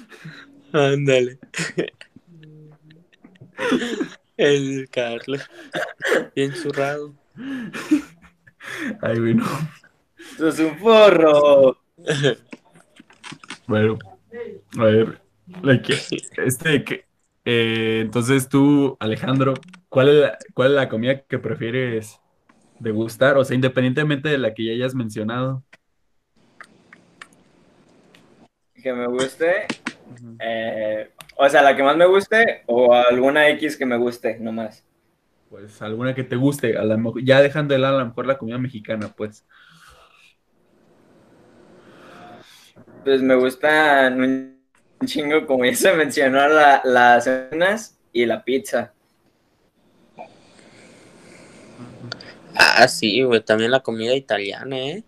[0.73, 1.39] Ándale.
[4.37, 5.49] El Carlos.
[6.35, 7.15] Bien zurrado.
[9.03, 9.47] Ay, güey, no.
[10.35, 11.79] Eso es un forro.
[13.67, 13.99] Bueno,
[14.79, 15.21] a ver,
[15.63, 15.95] like,
[16.37, 17.05] este, que,
[17.45, 19.55] eh, entonces tú, Alejandro,
[19.89, 22.21] ¿cuál es, la, ¿cuál es la comida que prefieres
[22.79, 23.37] degustar?
[23.37, 25.65] O sea, independientemente de la que ya hayas mencionado.
[28.75, 29.67] Que me guste.
[30.41, 34.85] eh, o sea, la que más me guste o alguna X que me guste, nomás.
[35.51, 38.39] Pues alguna que te guste, a la ya dejando de lado a lo mejor la
[38.39, 39.45] comida mexicana, pues.
[43.05, 44.62] Pues me gustan
[45.03, 48.93] un chingo, como ya se mencionó, la- las cenas y la pizza.
[52.55, 53.41] Ah, sí, güey.
[53.43, 55.05] También la comida italiana, ¿eh?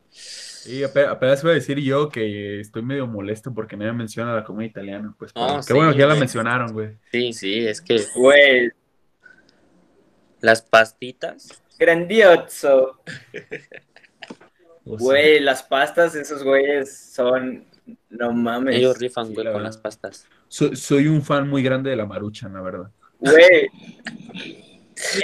[0.67, 4.45] Y ape- apenas iba a decir yo que estoy medio molesto porque nadie menciona la
[4.45, 5.33] comida italiana, pues.
[5.33, 6.97] Qué sí, bueno que ya la mencionaron, güey.
[7.13, 8.71] Sí, sí, es que Güey,
[10.41, 11.63] las pastitas.
[11.79, 13.01] grandioso.
[14.87, 17.65] Güey, las pastas, esos güeyes son.
[18.09, 18.77] No mames.
[18.77, 19.63] Ellos rifan, güey, con verdad.
[19.63, 20.27] las pastas.
[20.49, 22.91] soy, soy un fan muy grande de la maruchan, la verdad.
[23.19, 23.69] Güey.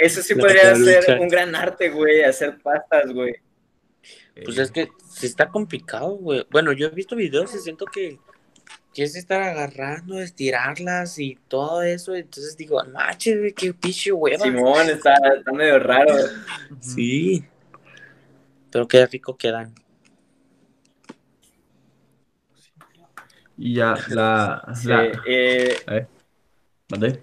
[0.01, 3.35] Eso sí La podría ser un gran arte, güey, hacer pastas, güey.
[4.45, 6.45] Pues Eh, es que sí está complicado, güey.
[6.49, 8.19] Bueno, yo he visto videos y siento que,
[8.93, 12.15] que es estar agarrando, estirarlas y todo eso.
[12.15, 14.43] Entonces digo, macho, güey, qué pinche hueva.
[14.43, 16.13] Simón, está, está medio raro.
[16.79, 17.43] Sí.
[18.71, 19.73] Pero qué rico quedan.
[23.63, 24.73] Y ya, la...
[24.73, 26.07] Sí, la eh, ¿eh?
[26.89, 27.21] ¿Mandé?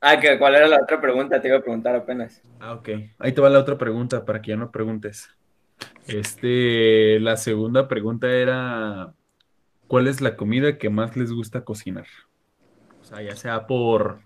[0.00, 1.40] ah, que ¿cuál era la otra pregunta?
[1.40, 2.42] Te iba a preguntar apenas.
[2.58, 2.88] Ah, ok.
[3.20, 5.30] Ahí te va la otra pregunta para que ya no preguntes.
[6.08, 9.14] Este, la segunda pregunta era,
[9.86, 12.08] ¿cuál es la comida que más les gusta cocinar?
[13.00, 14.18] O sea, ya sea por,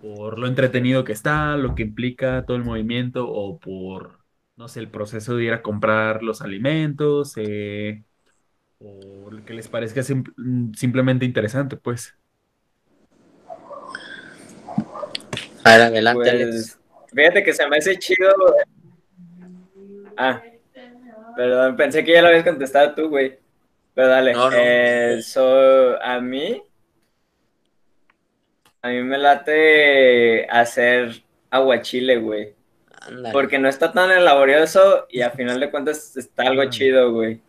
[0.00, 4.20] por lo entretenido que está, lo que implica todo el movimiento, o por,
[4.56, 8.04] no sé, el proceso de ir a comprar los alimentos, eh,
[8.80, 10.24] o lo que les parezca sim-
[10.74, 12.14] simplemente interesante, pues.
[15.64, 16.78] A ver, adelante, Alex.
[16.90, 18.34] Pues, fíjate que se me hace chido.
[20.16, 20.42] Ah,
[21.36, 23.38] perdón, pensé que ya lo habías contestado tú, güey.
[23.94, 24.56] Pero dale, No, no.
[24.58, 26.62] eh, so, a mí,
[28.82, 32.54] a mí me late hacer aguachile, güey.
[33.32, 36.70] Porque no está tan laborioso y a final de cuentas está algo Ah.
[36.70, 37.40] chido, güey.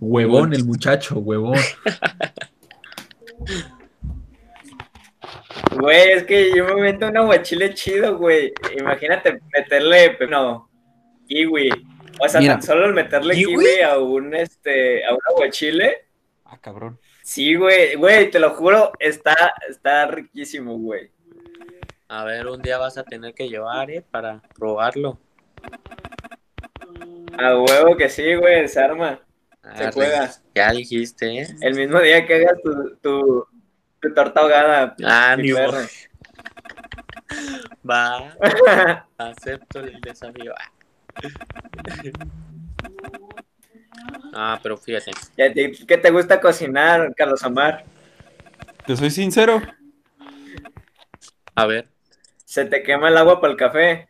[0.00, 1.58] Huevón el muchacho, huevón.
[5.78, 8.52] Güey, es que yo me meto un aguachile chido, güey.
[8.76, 10.68] Imagínate meterle, no,
[11.28, 11.70] kiwi.
[12.20, 12.54] O sea, Mira.
[12.54, 13.52] tan solo el meterle ¿Kiwi?
[13.52, 16.06] kiwi, a un este, a un aguachile.
[16.44, 16.98] Ah, cabrón.
[17.22, 21.12] Sí, güey, güey, te lo juro, está, está riquísimo, güey.
[22.08, 24.02] A ver, un día vas a tener que llevar, ¿eh?
[24.10, 25.18] Para probarlo.
[27.38, 29.20] A huevo que sí, güey, se arma.
[29.76, 29.92] Se Arre.
[29.92, 30.30] juega.
[30.54, 31.46] Ya dijiste, ¿eh?
[31.60, 33.46] El mismo día que hagas tu, tu,
[34.00, 34.96] tu torta ahogada.
[35.04, 35.52] Ah, mi ni.
[37.88, 38.34] Va,
[39.18, 40.54] acepto el desafío.
[44.34, 45.10] Ah, pero fíjate.
[45.36, 47.84] ¿Y a ti ¿Qué te gusta cocinar, Carlos Omar?
[48.86, 49.60] Te soy sincero.
[51.54, 51.88] A ver,
[52.44, 54.08] ¿Se te quema el agua para el café?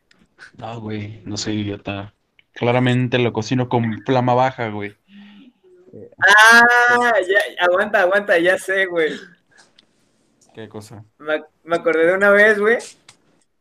[0.57, 2.15] No, güey, no soy idiota.
[2.53, 4.95] Claramente lo cocino con flama baja, güey.
[6.19, 9.13] Ah, ya, aguanta, aguanta, ya sé, güey.
[10.55, 11.05] ¿Qué cosa?
[11.19, 12.79] Me, me acordé de una vez, güey.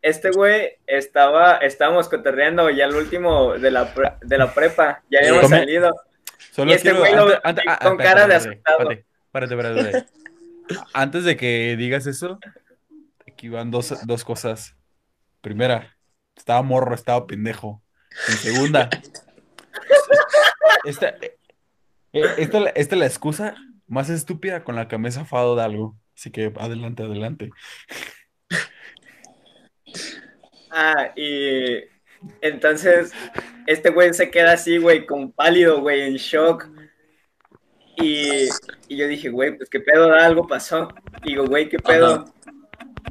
[0.01, 5.19] Este güey estaba, estábamos cotorreando ya el último de la, pre- de la prepa, ya
[5.19, 5.91] habíamos Come- salido.
[6.51, 8.91] Solo Y este güey lo- antes- antes- ah, con cara de asustado.
[8.91, 9.05] espérate,
[9.53, 10.07] espérate, espérate.
[10.93, 12.39] Antes de que digas eso,
[13.29, 14.75] aquí van dos, dos cosas.
[15.41, 15.95] Primera,
[16.35, 17.81] estaba morro, estaba pendejo.
[18.41, 18.89] Segunda,
[20.85, 21.15] esta,
[22.13, 23.55] esta, esta es la excusa
[23.87, 25.97] más estúpida con la que me he zafado de algo.
[26.15, 27.49] Así que adelante, adelante.
[30.71, 31.83] Ah, y
[32.41, 33.13] entonces
[33.67, 36.67] este güey se queda así, güey, con pálido, güey, en shock.
[37.97, 38.47] Y,
[38.87, 40.89] y yo dije, güey, pues qué pedo, algo pasó.
[41.23, 42.25] Y digo, güey, qué pedo.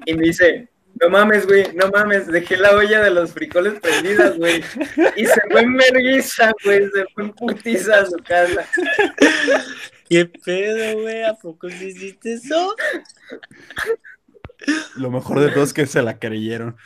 [0.04, 0.68] Y me dice,
[1.00, 4.62] no mames, güey, no mames, dejé la olla de los frijoles prendidas, güey.
[5.16, 8.66] Y se fue en merguiza, güey, se fue en putiza a su casa.
[10.08, 11.24] ¿Qué pedo, güey?
[11.24, 12.74] ¿A poco sí hiciste eso?
[14.96, 16.76] Lo mejor de todo es que se la creyeron.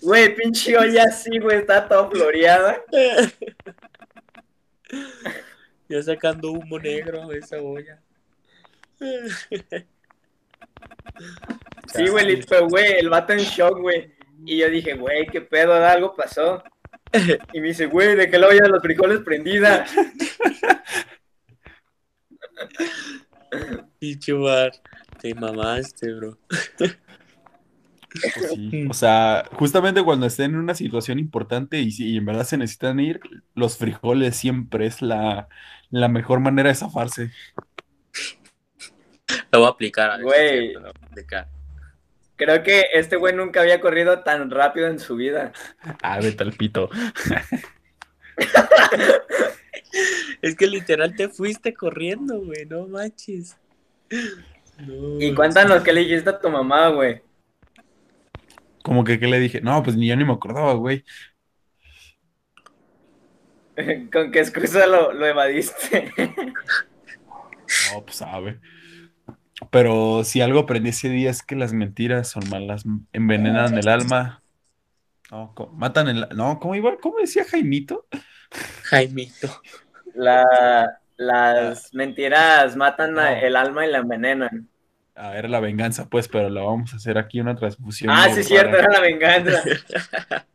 [0.00, 2.82] Güey, pinche olla así, güey, está toda floreada.
[5.88, 8.00] Ya sacando humo negro de esa olla.
[11.94, 14.14] Sí, güey, lit- pero, güey, el vato en shock, güey.
[14.44, 16.62] Y yo dije, güey, qué pedo, algo pasó.
[17.52, 19.84] Y me dice, güey, dejé la olla de los frijoles prendida.
[23.98, 24.72] Pinche bar.
[25.20, 26.38] Te mamaste, bro.
[26.78, 28.86] Pues sí.
[28.90, 32.56] O sea, justamente cuando estén en una situación importante y si y en verdad se
[32.58, 33.20] necesitan ir,
[33.54, 35.48] los frijoles siempre es la,
[35.90, 37.30] la mejor manera de zafarse.
[39.52, 40.10] Lo voy a aplicar.
[40.10, 40.70] a Güey.
[40.70, 41.48] cierto, lo voy a aplicar.
[42.36, 45.52] Creo que este güey nunca había corrido tan rápido en su vida.
[46.02, 46.88] Ah, vete al pito.
[50.40, 52.64] Es que literal te fuiste corriendo, güey.
[52.66, 53.56] No manches.
[54.78, 57.20] No, Y cuéntanos qué le dijiste a tu mamá, güey.
[58.82, 59.60] Como que, ¿qué le dije?
[59.60, 61.04] No, pues ni yo ni me acordaba, güey.
[64.12, 66.12] ¿Con qué excusa lo, lo evadiste?
[67.92, 68.58] No, pues sabe.
[69.70, 74.42] Pero si algo aprendí ese día es que las mentiras son malas, envenenan el alma.
[75.30, 76.28] No, matan el...
[76.34, 76.96] No, ¿cómo iba?
[76.98, 78.06] ¿Cómo decía Jaimito?
[78.82, 79.48] Jaimito.
[80.14, 83.26] La- las mentiras matan No.
[83.26, 84.68] el alma y la envenenan.
[85.14, 88.10] A ver, la venganza, pues, pero la vamos a hacer aquí una transfusión.
[88.10, 89.62] Ah, sí, es cierto, era la venganza.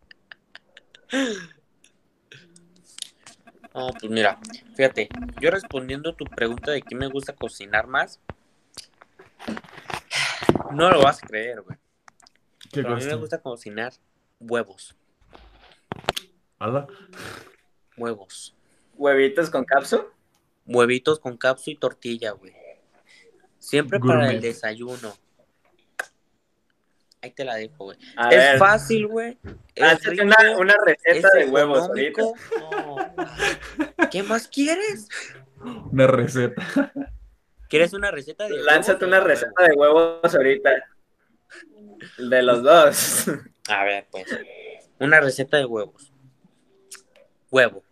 [3.73, 4.39] No, pues mira,
[4.75, 5.07] fíjate,
[5.39, 8.19] yo respondiendo a tu pregunta de qué me gusta cocinar más,
[10.71, 11.77] no lo vas a creer, güey.
[12.71, 13.93] ¿Qué Pero a mí me gusta cocinar
[14.39, 14.95] huevos,
[16.59, 16.87] ¿Ala?
[17.95, 18.55] huevos,
[18.95, 20.05] Huevitos con cápsula.
[20.65, 22.53] huevitos con capsu y tortilla, güey.
[23.59, 24.41] Siempre para el Gourmet.
[24.41, 25.13] desayuno.
[27.21, 27.97] Ahí te la dejo, güey.
[28.15, 29.37] A Es ver, fácil, güey.
[29.75, 32.21] Es hazte rico, una, una receta es de huevos ahorita.
[32.59, 34.07] No.
[34.11, 35.07] ¿Qué más quieres?
[35.91, 36.91] Una receta.
[37.69, 40.69] ¿Quieres una receta de Lánzate huevos una o de receta de huevos ahorita.
[42.17, 43.25] De los dos.
[43.69, 44.25] A ver, pues.
[44.99, 46.11] Una receta de huevos.
[47.51, 47.83] Huevo.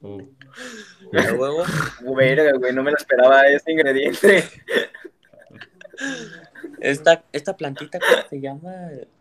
[0.00, 1.64] El huevo.
[2.16, 4.44] Verga, güey, no me lo esperaba ese ingrediente.
[6.80, 8.72] Esta, esta plantita, ¿cómo se llama?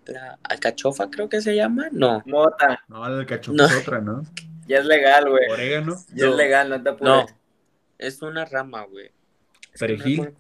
[0.06, 1.88] La alcachofa, creo que se llama.
[1.92, 2.24] No.
[2.26, 3.66] Mota, No, cachopo No.
[3.66, 4.24] es otra, ¿no?
[4.68, 5.50] ya es legal, güey.
[5.50, 6.32] Orégano, Ya No.
[6.32, 7.14] es legal, no te apures.
[7.14, 7.39] No.
[8.00, 9.12] Es una rama, güey.
[9.74, 10.34] Es no perejil.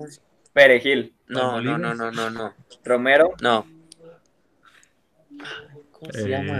[0.53, 2.55] Perejil, No, no, no, no, no, no.
[2.83, 3.67] romero, No.
[5.91, 6.59] ¿Cómo se Eh, llama?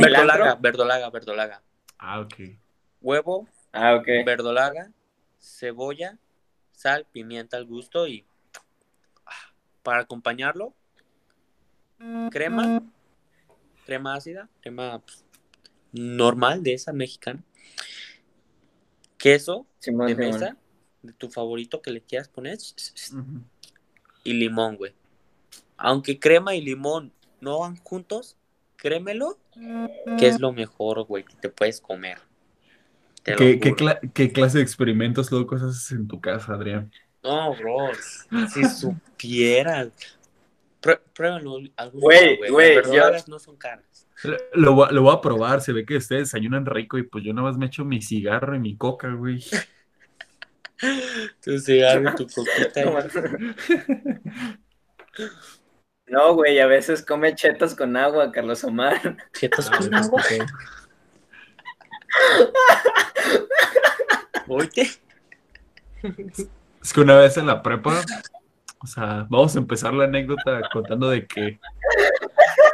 [0.00, 1.62] Verdolaga, verdolaga, verdolaga.
[1.98, 2.34] Ah, ok.
[3.02, 4.06] Huevo, ah, ok.
[4.24, 4.92] verdolaga,
[5.40, 6.18] cebolla,
[6.72, 8.24] sal, pimienta al gusto y
[9.26, 10.72] ah, para acompañarlo,
[12.30, 12.82] crema,
[13.84, 15.24] crema ácida, crema pues,
[15.92, 17.42] normal de esa mexicana,
[19.18, 20.30] queso Simón, de Simón.
[20.32, 20.56] mesa,
[21.02, 22.58] de tu favorito que le quieras poner,
[24.24, 24.92] y limón, güey.
[25.76, 28.36] Aunque crema y limón no van juntos,
[28.76, 29.38] créemelo,
[30.18, 32.18] que es lo mejor, güey, que te puedes comer.
[33.22, 33.84] Te ¿Qué, qué juro.
[33.84, 36.90] cla- qué clase de experimentos, locos haces en tu casa, Adrián?
[37.22, 37.90] No, bro,
[38.52, 39.88] si supieras.
[41.14, 44.06] Pruébalo algún Güey, día, güey, Las no son caras.
[44.22, 47.02] Lo, lo voy a- lo voy a probar, se ve que ustedes desayunan rico y
[47.02, 49.44] pues yo nada más me echo mi cigarro y mi coca, güey.
[51.42, 52.84] Tu cigarro, tu coquita.
[52.84, 52.98] No,
[56.08, 59.16] No, güey, a veces come chetos con agua, Carlos Omar.
[59.32, 60.22] Chetos con agua.
[60.22, 60.46] ok.
[64.48, 64.90] Oye.
[66.82, 68.02] Es que una vez en la prepa,
[68.78, 71.58] o sea, vamos a empezar la anécdota contando de que,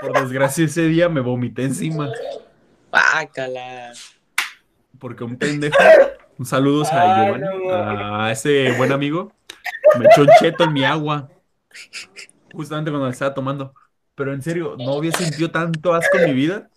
[0.01, 2.11] por desgracia, ese día me vomité encima.
[2.91, 3.93] Bácala.
[4.99, 5.79] Porque un pendejo,
[6.43, 9.33] un saludos a Giovanni, no a ese buen amigo,
[9.97, 11.31] me echó un cheto en mi agua,
[12.53, 13.75] justamente cuando la estaba tomando.
[14.17, 16.69] Pero en serio, no había sentido tanto asco en mi vida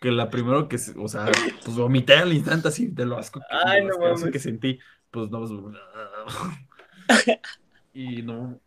[0.00, 1.30] que la primero que, o sea,
[1.64, 4.78] pues vomité al instante así de lo asco que, Ay, no que sentí.
[5.10, 5.46] Pues no,
[7.94, 8.60] y no,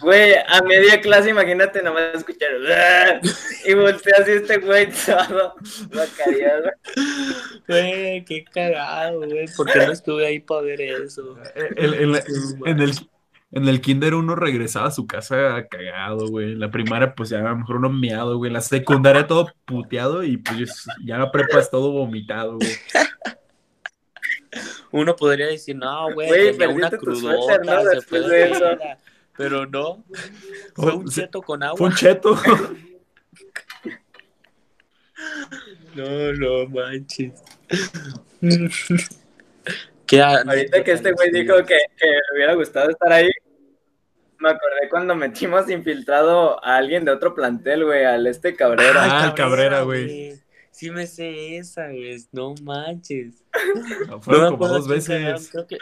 [0.00, 3.20] Güey, a media clase, imagínate nomás escuchar.
[3.64, 5.54] Y voltea así este güey todo
[5.92, 6.70] guacareado.
[7.66, 9.46] Güey, qué cagado, güey.
[9.56, 11.36] ¿Por qué no estuve ahí para ver eso?
[11.76, 12.22] El- el-
[12.64, 12.92] en, el,
[13.50, 16.54] en el kinder uno regresaba a su casa cagado, güey.
[16.54, 18.52] La primaria, pues ya a lo mejor uno meado, güey.
[18.52, 22.70] La secundaria todo puteado y pues ya la prepa es todo vomitado, güey.
[24.92, 27.82] Uno podría decir, no, güey, Güey, tenía una crudota, suéter, ¿no?
[27.82, 28.96] se Después fue de.
[29.36, 30.04] Pero no,
[30.74, 31.76] fue Oh, un cheto con agua.
[31.76, 32.36] Fue un cheto.
[35.94, 37.32] No, no manches.
[40.06, 43.28] ¿Qué ha- Ahorita que este güey dijo que, que le hubiera gustado estar ahí,
[44.38, 49.22] me acordé cuando metimos infiltrado a alguien de otro plantel, güey, al este Cabrera.
[49.22, 50.34] Ah, el Cabrera, güey.
[50.70, 52.22] Sí me sé esa, güey.
[52.32, 53.42] No manches.
[54.20, 55.48] Fueron No me como acuerdo dos veces.
[55.50, 55.78] Creo que...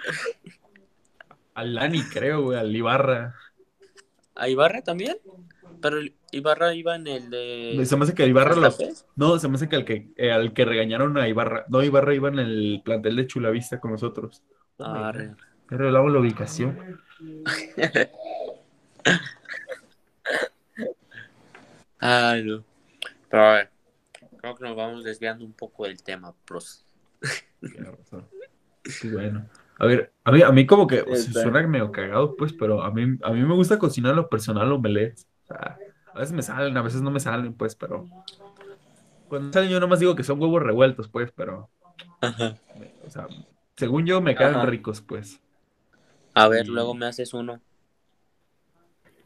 [1.55, 3.35] Al Lani, creo, güey, al Ibarra.
[4.35, 5.17] ¿A Ibarra también?
[5.81, 5.99] Pero
[6.33, 7.81] Ibarra iba en el de...
[7.87, 8.71] Se me hace que Ibarra lo...
[8.71, 8.93] Santa Fe.
[9.17, 11.65] No, se me hace que al que, eh, al que regañaron a Ibarra.
[11.69, 14.43] No, Ibarra iba en el plantel de Chulavista con nosotros.
[14.79, 15.37] Arre.
[15.69, 17.01] Pero la ubicación.
[22.01, 22.65] Ay, no.
[23.31, 23.71] Pero a ver,
[24.39, 26.85] creo que nos vamos desviando un poco del tema, pros.
[29.01, 29.49] Qué bueno.
[29.79, 31.43] A ver, a mí, a mí como que o sea, Está.
[31.43, 35.27] suena medio cagado, pues, pero a mí, a mí me gusta cocinar lo personal omelets.
[35.45, 35.79] O sea,
[36.12, 38.09] a veces me salen, a veces no me salen, pues, pero...
[39.29, 41.68] Cuando salen yo nomás digo que son huevos revueltos, pues, pero...
[42.20, 42.57] Ajá.
[43.05, 43.27] O sea,
[43.77, 44.66] según yo me quedan Ajá.
[44.66, 45.41] ricos, pues.
[46.35, 47.61] A ver, Y- luego me haces uno.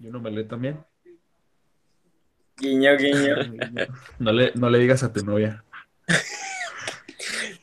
[0.00, 0.78] Y un omelet también.
[2.56, 3.36] Guiño, guiño.
[4.18, 5.62] No le, no le digas a tu novia.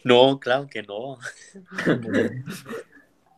[0.06, 1.18] No, claro que no.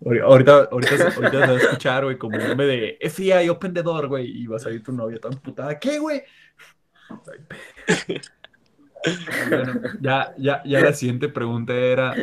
[0.02, 3.74] Ahori- Ahorita, ahorita, ahorita se va a escuchar, güey, como un meme de FBI, open
[3.74, 5.80] the door, güey, y va a salir tu novia tan putada.
[5.80, 6.22] ¿Qué, güey?
[9.50, 12.14] Bueno, ya, ya, ya la siguiente pregunta era,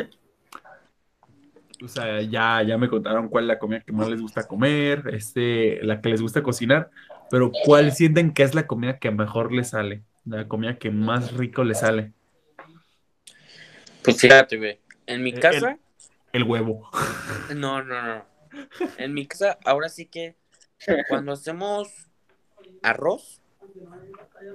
[1.83, 5.03] o sea, ya, ya me contaron cuál es la comida que más les gusta comer,
[5.11, 6.91] este, la que les gusta cocinar,
[7.31, 10.03] pero ¿cuál sienten que es la comida que mejor les sale?
[10.25, 12.13] La comida que más rico les sale.
[14.05, 14.79] Pues fíjate, güey.
[15.07, 15.77] En mi casa,
[16.31, 16.89] El huevo.
[17.55, 18.25] no, no, no.
[18.97, 20.35] En mi casa, ahora sí que
[21.09, 21.89] cuando hacemos
[22.83, 23.41] arroz,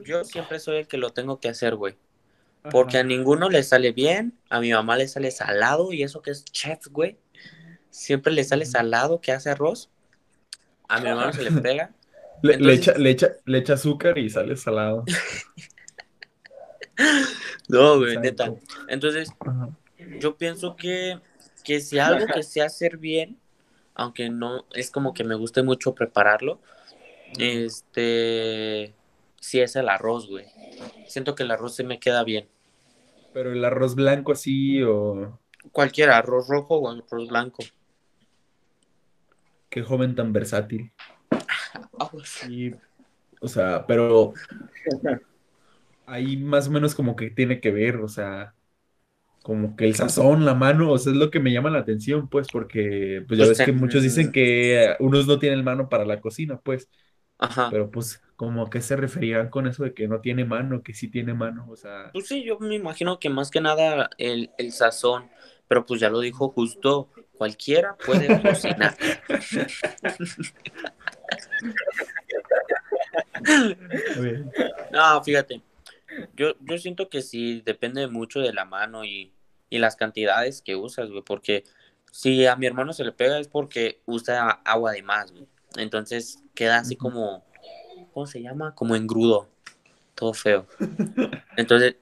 [0.05, 1.97] yo siempre soy el que lo tengo que hacer, güey.
[2.71, 6.31] Porque a ninguno le sale bien, a mi mamá le sale salado y eso que
[6.31, 7.19] es chef, güey.
[7.91, 9.91] Siempre le sale salado que hace arroz.
[10.89, 11.95] A mi hermano se le pega.
[12.43, 15.05] Le, le echa, le, echa, le echa azúcar y sale salado.
[17.71, 18.53] No, güey, neta.
[18.89, 19.71] Entonces, Ajá.
[20.18, 21.18] yo pienso que,
[21.64, 23.39] que si algo que sé hacer bien,
[23.95, 26.61] aunque no es como que me guste mucho prepararlo,
[27.39, 28.95] este,
[29.41, 30.47] sí es el arroz, güey.
[31.07, 32.49] Siento que el arroz se me queda bien.
[33.33, 35.39] Pero el arroz blanco así o
[35.73, 37.62] Cualquier arroz rojo o arroz blanco.
[39.68, 40.93] qué joven tan versátil.
[42.01, 42.75] Ah, pues, Sí,
[43.41, 44.33] o sea, pero
[46.11, 48.55] ahí más o menos como que tiene que ver, o sea,
[49.43, 52.29] como que el sazón, la mano, o sea, es lo que me llama la atención,
[52.29, 56.05] pues, porque pues ya Pues ves que muchos dicen que unos no tienen mano para
[56.07, 56.91] la cocina, pues,
[57.39, 57.67] Ajá.
[57.69, 61.09] pero pues como que se referían con eso de que no tiene mano, que sí
[61.11, 64.73] tiene mano, o sea, Pues sí, yo me imagino que más que nada el, el
[64.73, 65.31] sazón,
[65.69, 68.97] pero pues ya lo dijo justo, cualquiera puede cocinar.
[70.05, 70.21] a
[74.91, 75.63] No, fíjate,
[76.37, 79.33] yo, yo siento que sí depende mucho de la mano y,
[79.69, 81.65] y las cantidades que usas, güey, porque
[82.11, 85.47] si a mi hermano se le pega es porque usa agua de más, güey.
[85.77, 87.45] Entonces queda así como,
[88.13, 88.75] ¿cómo se llama?
[88.75, 89.49] Como engrudo,
[90.15, 90.67] todo feo.
[91.57, 91.97] Entonces,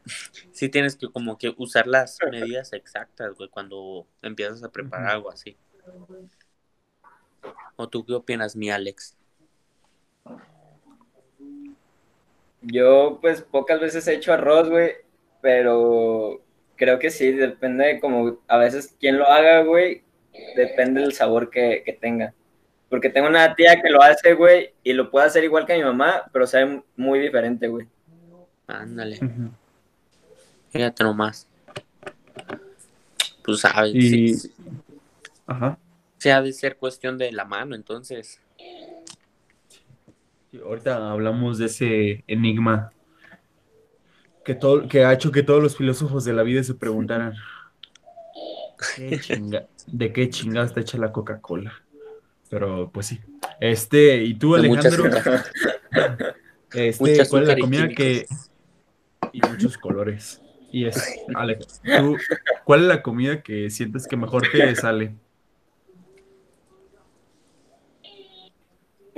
[0.53, 5.31] sí tienes que como que usar las medidas exactas, güey, cuando empiezas a preparar algo
[5.31, 5.57] así.
[7.77, 9.17] ¿O tú qué opinas, mi Alex?
[12.63, 14.93] Yo, pues, pocas veces he hecho arroz, güey,
[15.41, 16.41] pero
[16.77, 20.03] creo que sí, depende de como a veces quién lo haga, güey,
[20.57, 22.35] depende del sabor que, que tenga.
[22.89, 25.83] Porque tengo una tía que lo hace, güey, y lo puede hacer igual que mi
[25.85, 27.87] mamá, pero sabe muy diferente, güey.
[28.67, 29.19] Ándale,
[30.71, 31.47] fíjate nomás.
[33.45, 34.53] Pues sabes, Y- sí, sí,
[35.47, 35.79] Ajá.
[36.19, 38.41] sí ha de ser cuestión de la mano, entonces.
[40.51, 42.91] Sí, ahorita hablamos de ese enigma
[44.45, 47.35] que, todo, que ha hecho que todos los filósofos de la vida se preguntaran
[48.97, 51.73] ¿qué chinga- ¿de qué chingada está hecha la Coca-Cola?
[52.49, 53.21] Pero pues sí.
[53.61, 55.05] Este, y tú, Alejandro,
[56.73, 58.27] este, ¿cuál es la comida que...
[59.33, 60.41] Y muchos colores.
[60.73, 61.03] Y es,
[61.35, 61.59] Ale,
[61.99, 62.17] tú,
[62.65, 65.15] ¿cuál es la comida que sientes que mejor te sale?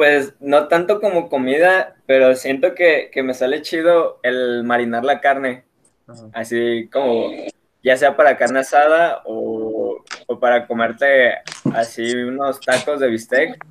[0.01, 5.21] Pues no tanto como comida, pero siento que, que me sale chido el marinar la
[5.21, 5.65] carne.
[6.07, 6.23] Ajá.
[6.33, 7.31] Así como,
[7.83, 11.35] ya sea para carne asada o, o para comerte
[11.75, 13.63] así unos tacos de bistec.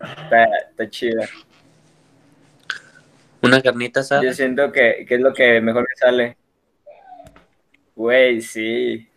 [0.00, 1.28] Está, está chida.
[3.40, 4.24] Una carnita asada.
[4.24, 6.36] Yo siento que, que es lo que mejor me sale.
[7.94, 9.08] Güey, sí.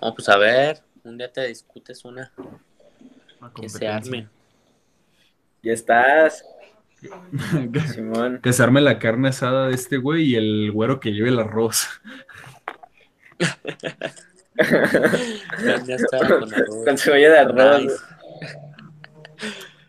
[0.00, 2.32] Vamos pues a ver, un día te discutes una
[3.38, 4.30] Una que se arme.
[5.62, 6.44] Ya estás,
[7.94, 8.40] Simón.
[8.42, 11.38] Que se arme la carne asada de este güey y el güero que lleve el
[11.38, 11.88] arroz.
[14.56, 16.84] Carne asada con arroz.
[16.84, 17.82] Con cebolla de arroz.
[17.82, 17.94] Nice.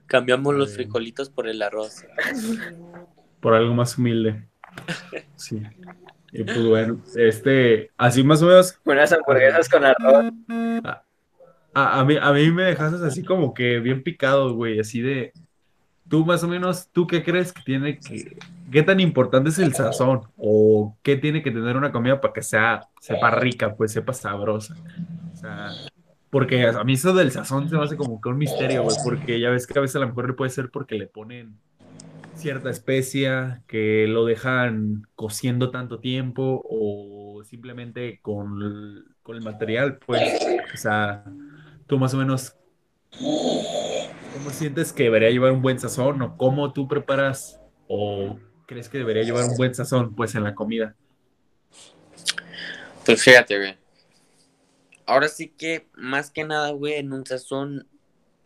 [0.07, 2.05] Cambiamos los frijolitos por el arroz.
[3.39, 4.47] Por algo más humilde.
[5.35, 5.61] Sí.
[6.31, 10.33] Y pues bueno, este, así más o menos, Unas hamburguesas con arroz.
[11.73, 15.31] a, a mí, a mí me dejaste así como que bien picado, güey, así de,
[16.13, 18.37] tú más o menos, ¿tú qué crees que tiene que,
[18.71, 20.21] qué tan importante es el sazón?
[20.37, 24.75] ¿O qué tiene que tener una comida para que sea, sepa rica, pues sepa sabrosa?
[25.33, 25.71] O sea,
[26.29, 29.39] porque a mí eso del sazón se me hace como que un misterio, güey, porque
[29.39, 31.57] ya ves que a veces a lo mejor puede ser porque le ponen
[32.35, 40.21] cierta especia, que lo dejan cociendo tanto tiempo o simplemente con con el material, pues,
[40.71, 41.23] o sea,
[41.87, 42.55] tú más o menos,
[44.33, 48.97] ¿cómo sientes que debería llevar un buen sazón o cómo tú preparas o crees que
[48.97, 50.95] debería llevar un buen sazón, pues, en la comida?
[53.05, 53.77] Pues fíjate, güey.
[55.05, 57.87] Ahora sí que, más que nada, güey, en un sazón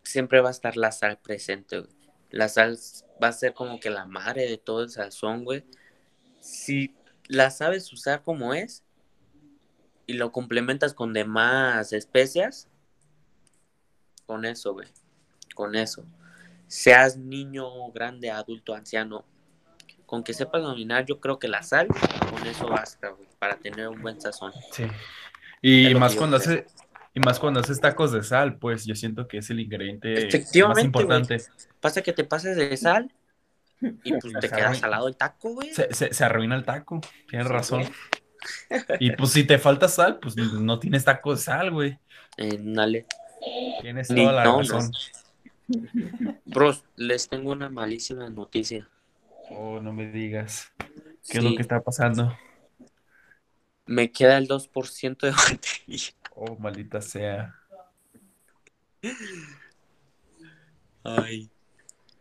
[0.02, 1.92] siempre va a estar la sal presente, güey.
[2.30, 2.78] La sal
[3.22, 5.64] va a ser como que la madre de todo el sazón, güey.
[6.40, 6.94] Si
[7.26, 8.84] la sabes usar como es
[10.06, 12.68] y lo complementas con demás especias,
[14.26, 14.88] con eso, güey.
[15.58, 16.04] Con eso.
[16.68, 19.24] Seas niño, grande, adulto, anciano,
[20.06, 23.88] con que sepas dominar, yo creo que la sal, con eso basta, güey, para tener
[23.88, 24.52] un buen sazón.
[24.70, 24.84] Sí.
[25.60, 26.64] Y más cuando hace,
[27.12, 30.24] y más cuando haces tacos de sal, pues yo siento que es el ingrediente más
[30.26, 31.38] Efectivamente, importante.
[31.80, 33.12] Pasa que te pases de sal
[34.04, 34.56] y pues te Ajá.
[34.56, 35.74] queda salado el taco, güey.
[35.74, 37.82] Se, se- se arruina el taco, tienes razón.
[39.00, 41.98] Y pues si te falta sal, pues no tienes taco de sal, güey.
[42.36, 43.06] Eh, dale.
[43.80, 44.90] Tienes Ni- toda la no, no.
[46.44, 48.88] Bros, les tengo una malísima noticia.
[49.50, 50.72] Oh, no me digas.
[51.28, 52.38] ¿Qué Sí, es lo que está pasando?
[53.86, 56.14] Me queda el 2% de batería.
[56.30, 57.54] Oh, maldita sea.
[61.02, 61.50] Ay.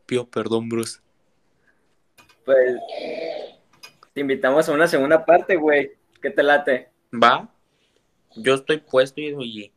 [0.08, 1.02] Pido perdón, bros.
[2.46, 2.76] Pues
[4.14, 5.92] te invitamos a una segunda parte, güey.
[6.22, 6.90] ¿Qué te late?
[7.14, 7.54] ¿Va?
[8.38, 9.74] Yo estoy puesto y, y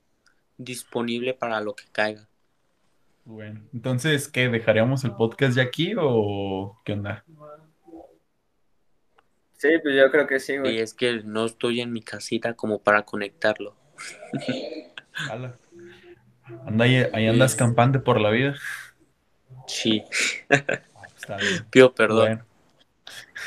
[0.59, 2.30] disponible para lo que caiga.
[3.31, 4.49] Bueno, entonces, ¿qué?
[4.49, 7.25] ¿Dejaríamos el podcast ya aquí o qué onda?
[9.53, 10.79] Sí, pues yo creo que sí, Y güey.
[10.81, 13.77] es que no estoy en mi casita como para conectarlo.
[16.67, 18.57] Anda ahí, ahí andas campante por la vida.
[19.69, 20.03] Sí.
[20.49, 21.67] Está bien.
[21.71, 22.43] Pido perdón.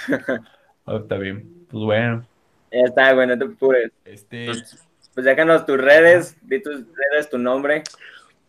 [0.08, 0.44] Bueno.
[0.86, 1.66] Oh, está bien.
[1.70, 2.26] Pues bueno,
[2.70, 3.90] Ya está, güey, no te apures.
[4.04, 4.48] este.
[4.48, 7.84] Pues, Pues déjanos tus redes, di tus redes, tu nombre.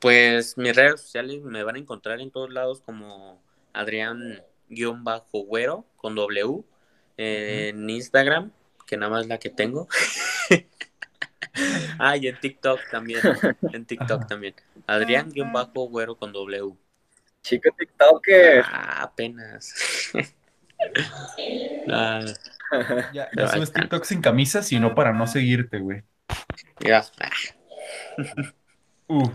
[0.04, 3.40] Pues mis redes sociales me van a encontrar en todos lados como
[3.72, 6.62] Adrián-Güero con W.
[7.16, 8.52] eh, En Instagram,
[8.86, 9.88] que nada más la que tengo.
[11.98, 13.22] ah, y en TikTok también.
[13.72, 14.26] En TikTok Ajá.
[14.26, 14.54] también.
[14.86, 16.74] Adrián-Güero con W.
[17.42, 18.62] Chico TikToker.
[18.66, 19.72] Ah, apenas.
[21.90, 22.20] Ah,
[23.14, 23.72] Ya, ya subes.
[23.72, 26.02] TikTok sin camisa, sino para no seguirte, güey.
[26.80, 27.02] ya.
[29.08, 29.30] Uh,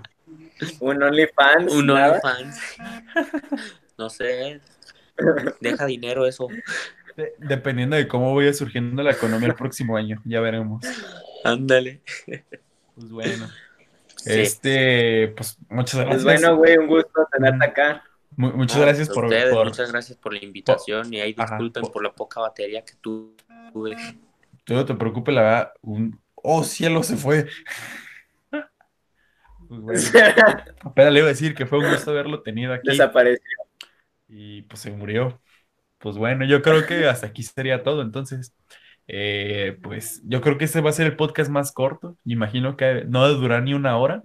[0.80, 1.74] Un OnlyFans.
[1.74, 1.90] Un.
[1.90, 2.60] OnlyFans.
[3.98, 4.62] No sé.
[5.60, 6.48] Deja dinero eso.
[7.18, 10.86] De- dependiendo de cómo vaya surgiendo la economía el próximo año, ya veremos.
[11.44, 12.02] Ándale.
[12.96, 13.50] Pues bueno,
[14.16, 14.40] Sí.
[14.42, 16.24] este, pues muchas Pues gracias.
[16.24, 18.04] bueno, güey, un gusto tenerte acá.
[18.36, 21.56] Mu- muchas No, gracias por, ustedes, por- Muchas gracias por la invitación y ahí Ajá,
[21.56, 23.36] disculpen por- por la poca batería que tu-
[23.74, 23.96] tuve.
[24.64, 26.20] Tú no te preocupes, la verdad, un...
[26.36, 27.48] ¡Oh, cielo, se fue!
[29.70, 30.36] Pues bueno,
[30.84, 33.14] apenas le iba a decir que fue un gusto haberlo tenido aquí.
[33.14, 33.44] Desapareció.
[34.28, 35.42] y pues se murió.
[36.00, 38.56] Pues bueno, yo creo que hasta aquí sería todo, entonces,
[39.08, 43.06] eh, pues yo creo que este va a ser el podcast más corto, imagino que
[43.08, 44.24] no debe durar ni una hora.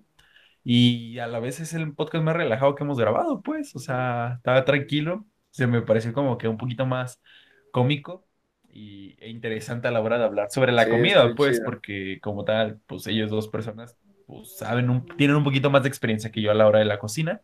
[0.64, 4.34] Y a la vez es el podcast más relajado que hemos grabado, pues, o sea,
[4.38, 7.22] estaba tranquilo, se me pareció como que un poquito más
[7.72, 8.26] cómico
[8.70, 11.64] y, e interesante a la hora de hablar sobre la Sí, comida, pues, chido.
[11.64, 13.96] porque como tal, pues ellos dos personas,
[14.26, 16.84] pues, saben, un- tienen un poquito más de experiencia que yo a la hora de
[16.86, 17.42] la cocina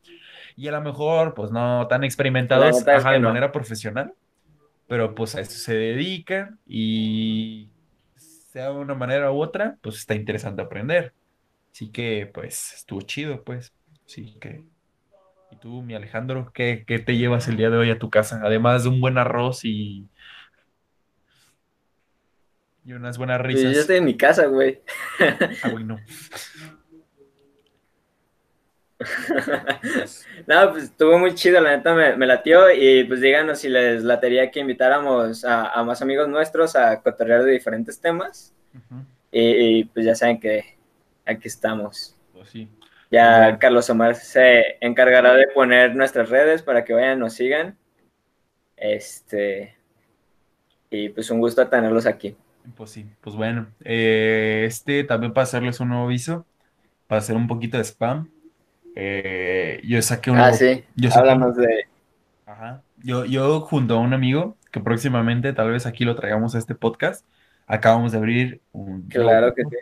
[0.56, 3.32] y a lo mejor, pues, no tan experimentados, es ajá, que de no.
[3.32, 4.14] manera profesional,
[4.86, 7.72] pero pues a eso se dedican y
[8.52, 11.14] sea de una manera u otra, pues está interesante aprender.
[11.74, 13.74] Así que, pues, estuvo chido, pues.
[14.06, 14.66] Así que.
[15.50, 18.40] ¿Y tú, mi Alejandro, qué, qué te llevas el día de hoy a tu casa?
[18.44, 20.08] Además de un buen arroz y.
[22.84, 23.82] Y unas buenas Pues yo risas.
[23.82, 24.80] estoy en mi casa, güey.
[25.62, 25.98] Ah, güey, no.
[30.46, 34.02] No, pues estuvo muy chido, la neta me, me latió y pues díganos si les
[34.02, 38.54] latería que invitáramos a, a más amigos nuestros a cotorrear de diferentes temas
[39.30, 39.40] y,
[39.78, 40.76] y, pues ya saben que
[41.24, 42.16] aquí estamos.
[42.32, 42.68] Pues sí.
[43.10, 43.58] Ya.
[43.58, 47.76] Carlos Omar se encargará de poner nuestras redes para que vayan, nos sigan.
[48.76, 49.76] Este
[50.90, 52.36] y pues un gusto tenerlos aquí.
[52.76, 53.06] Pues sí.
[53.20, 53.66] Pues bueno.
[53.84, 56.46] eh, este también para hacerles un nuevo aviso.
[57.06, 58.28] Para hacer un poquito de spam.
[58.96, 61.86] eh, yo saqué un Ah, nuevo- sí, yo saqué háblanos de...
[62.46, 62.82] Ajá.
[62.98, 66.74] Yo, yo junto a un amigo, que próximamente tal vez aquí lo traigamos a este
[66.74, 67.24] podcast,
[67.66, 69.76] acabamos de abrir un, Claro que sí.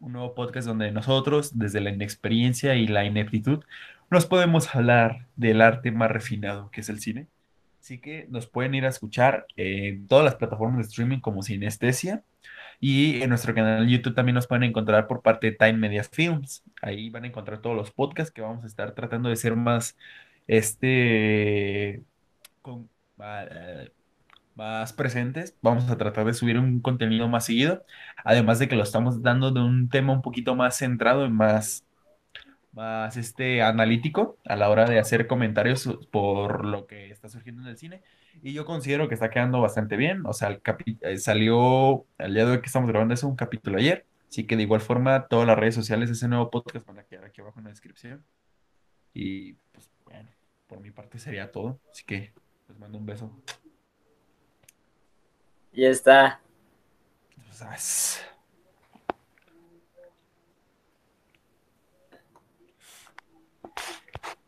[0.00, 3.62] un nuevo podcast donde nosotros, desde la inexperiencia y la ineptitud,
[4.10, 7.26] nos podemos hablar del arte más refinado que es el cine.
[7.86, 12.24] Así que nos pueden ir a escuchar en todas las plataformas de streaming como Sinestesia.
[12.80, 16.02] Y en nuestro canal de YouTube también nos pueden encontrar por parte de Time Media
[16.02, 16.64] Films.
[16.82, 19.96] Ahí van a encontrar todos los podcasts que vamos a estar tratando de ser más,
[20.48, 22.02] este,
[23.18, 23.46] ah,
[24.56, 25.56] más presentes.
[25.62, 27.84] Vamos a tratar de subir un contenido más seguido.
[28.24, 31.85] Además de que lo estamos dando de un tema un poquito más centrado y más,
[32.76, 37.68] más este, analítico a la hora de hacer comentarios por lo que está surgiendo en
[37.68, 38.02] el cine.
[38.42, 40.24] Y yo considero que está quedando bastante bien.
[40.26, 43.34] O sea, el capi- eh, salió al día de hoy que estamos grabando eso, un
[43.34, 44.04] capítulo ayer.
[44.28, 47.04] Así que de igual forma, todas las redes sociales de ese nuevo podcast van a
[47.04, 48.22] quedar aquí abajo en la descripción.
[49.14, 50.28] Y pues bueno,
[50.66, 51.80] por mi parte sería todo.
[51.90, 52.34] Así que
[52.68, 53.32] les mando un beso.
[55.72, 56.40] Y está.
[57.50, 58.22] Sas.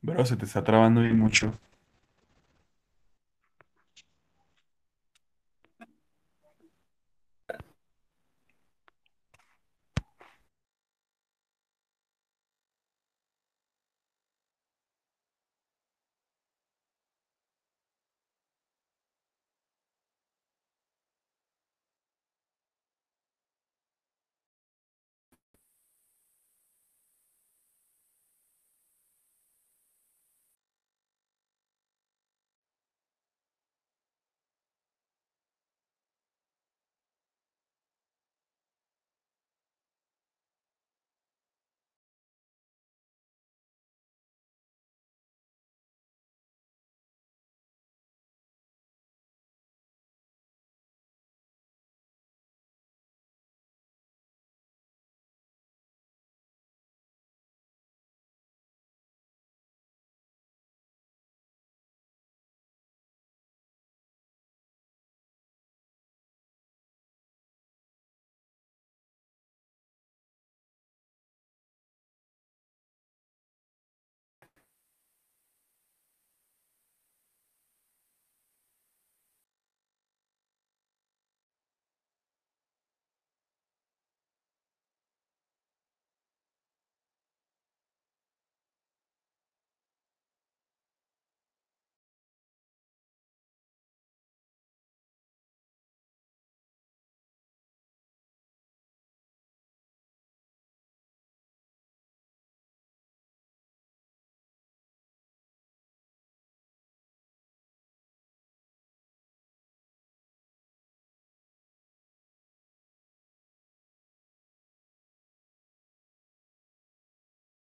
[0.00, 1.52] Bro, se te está trabando bien mucho.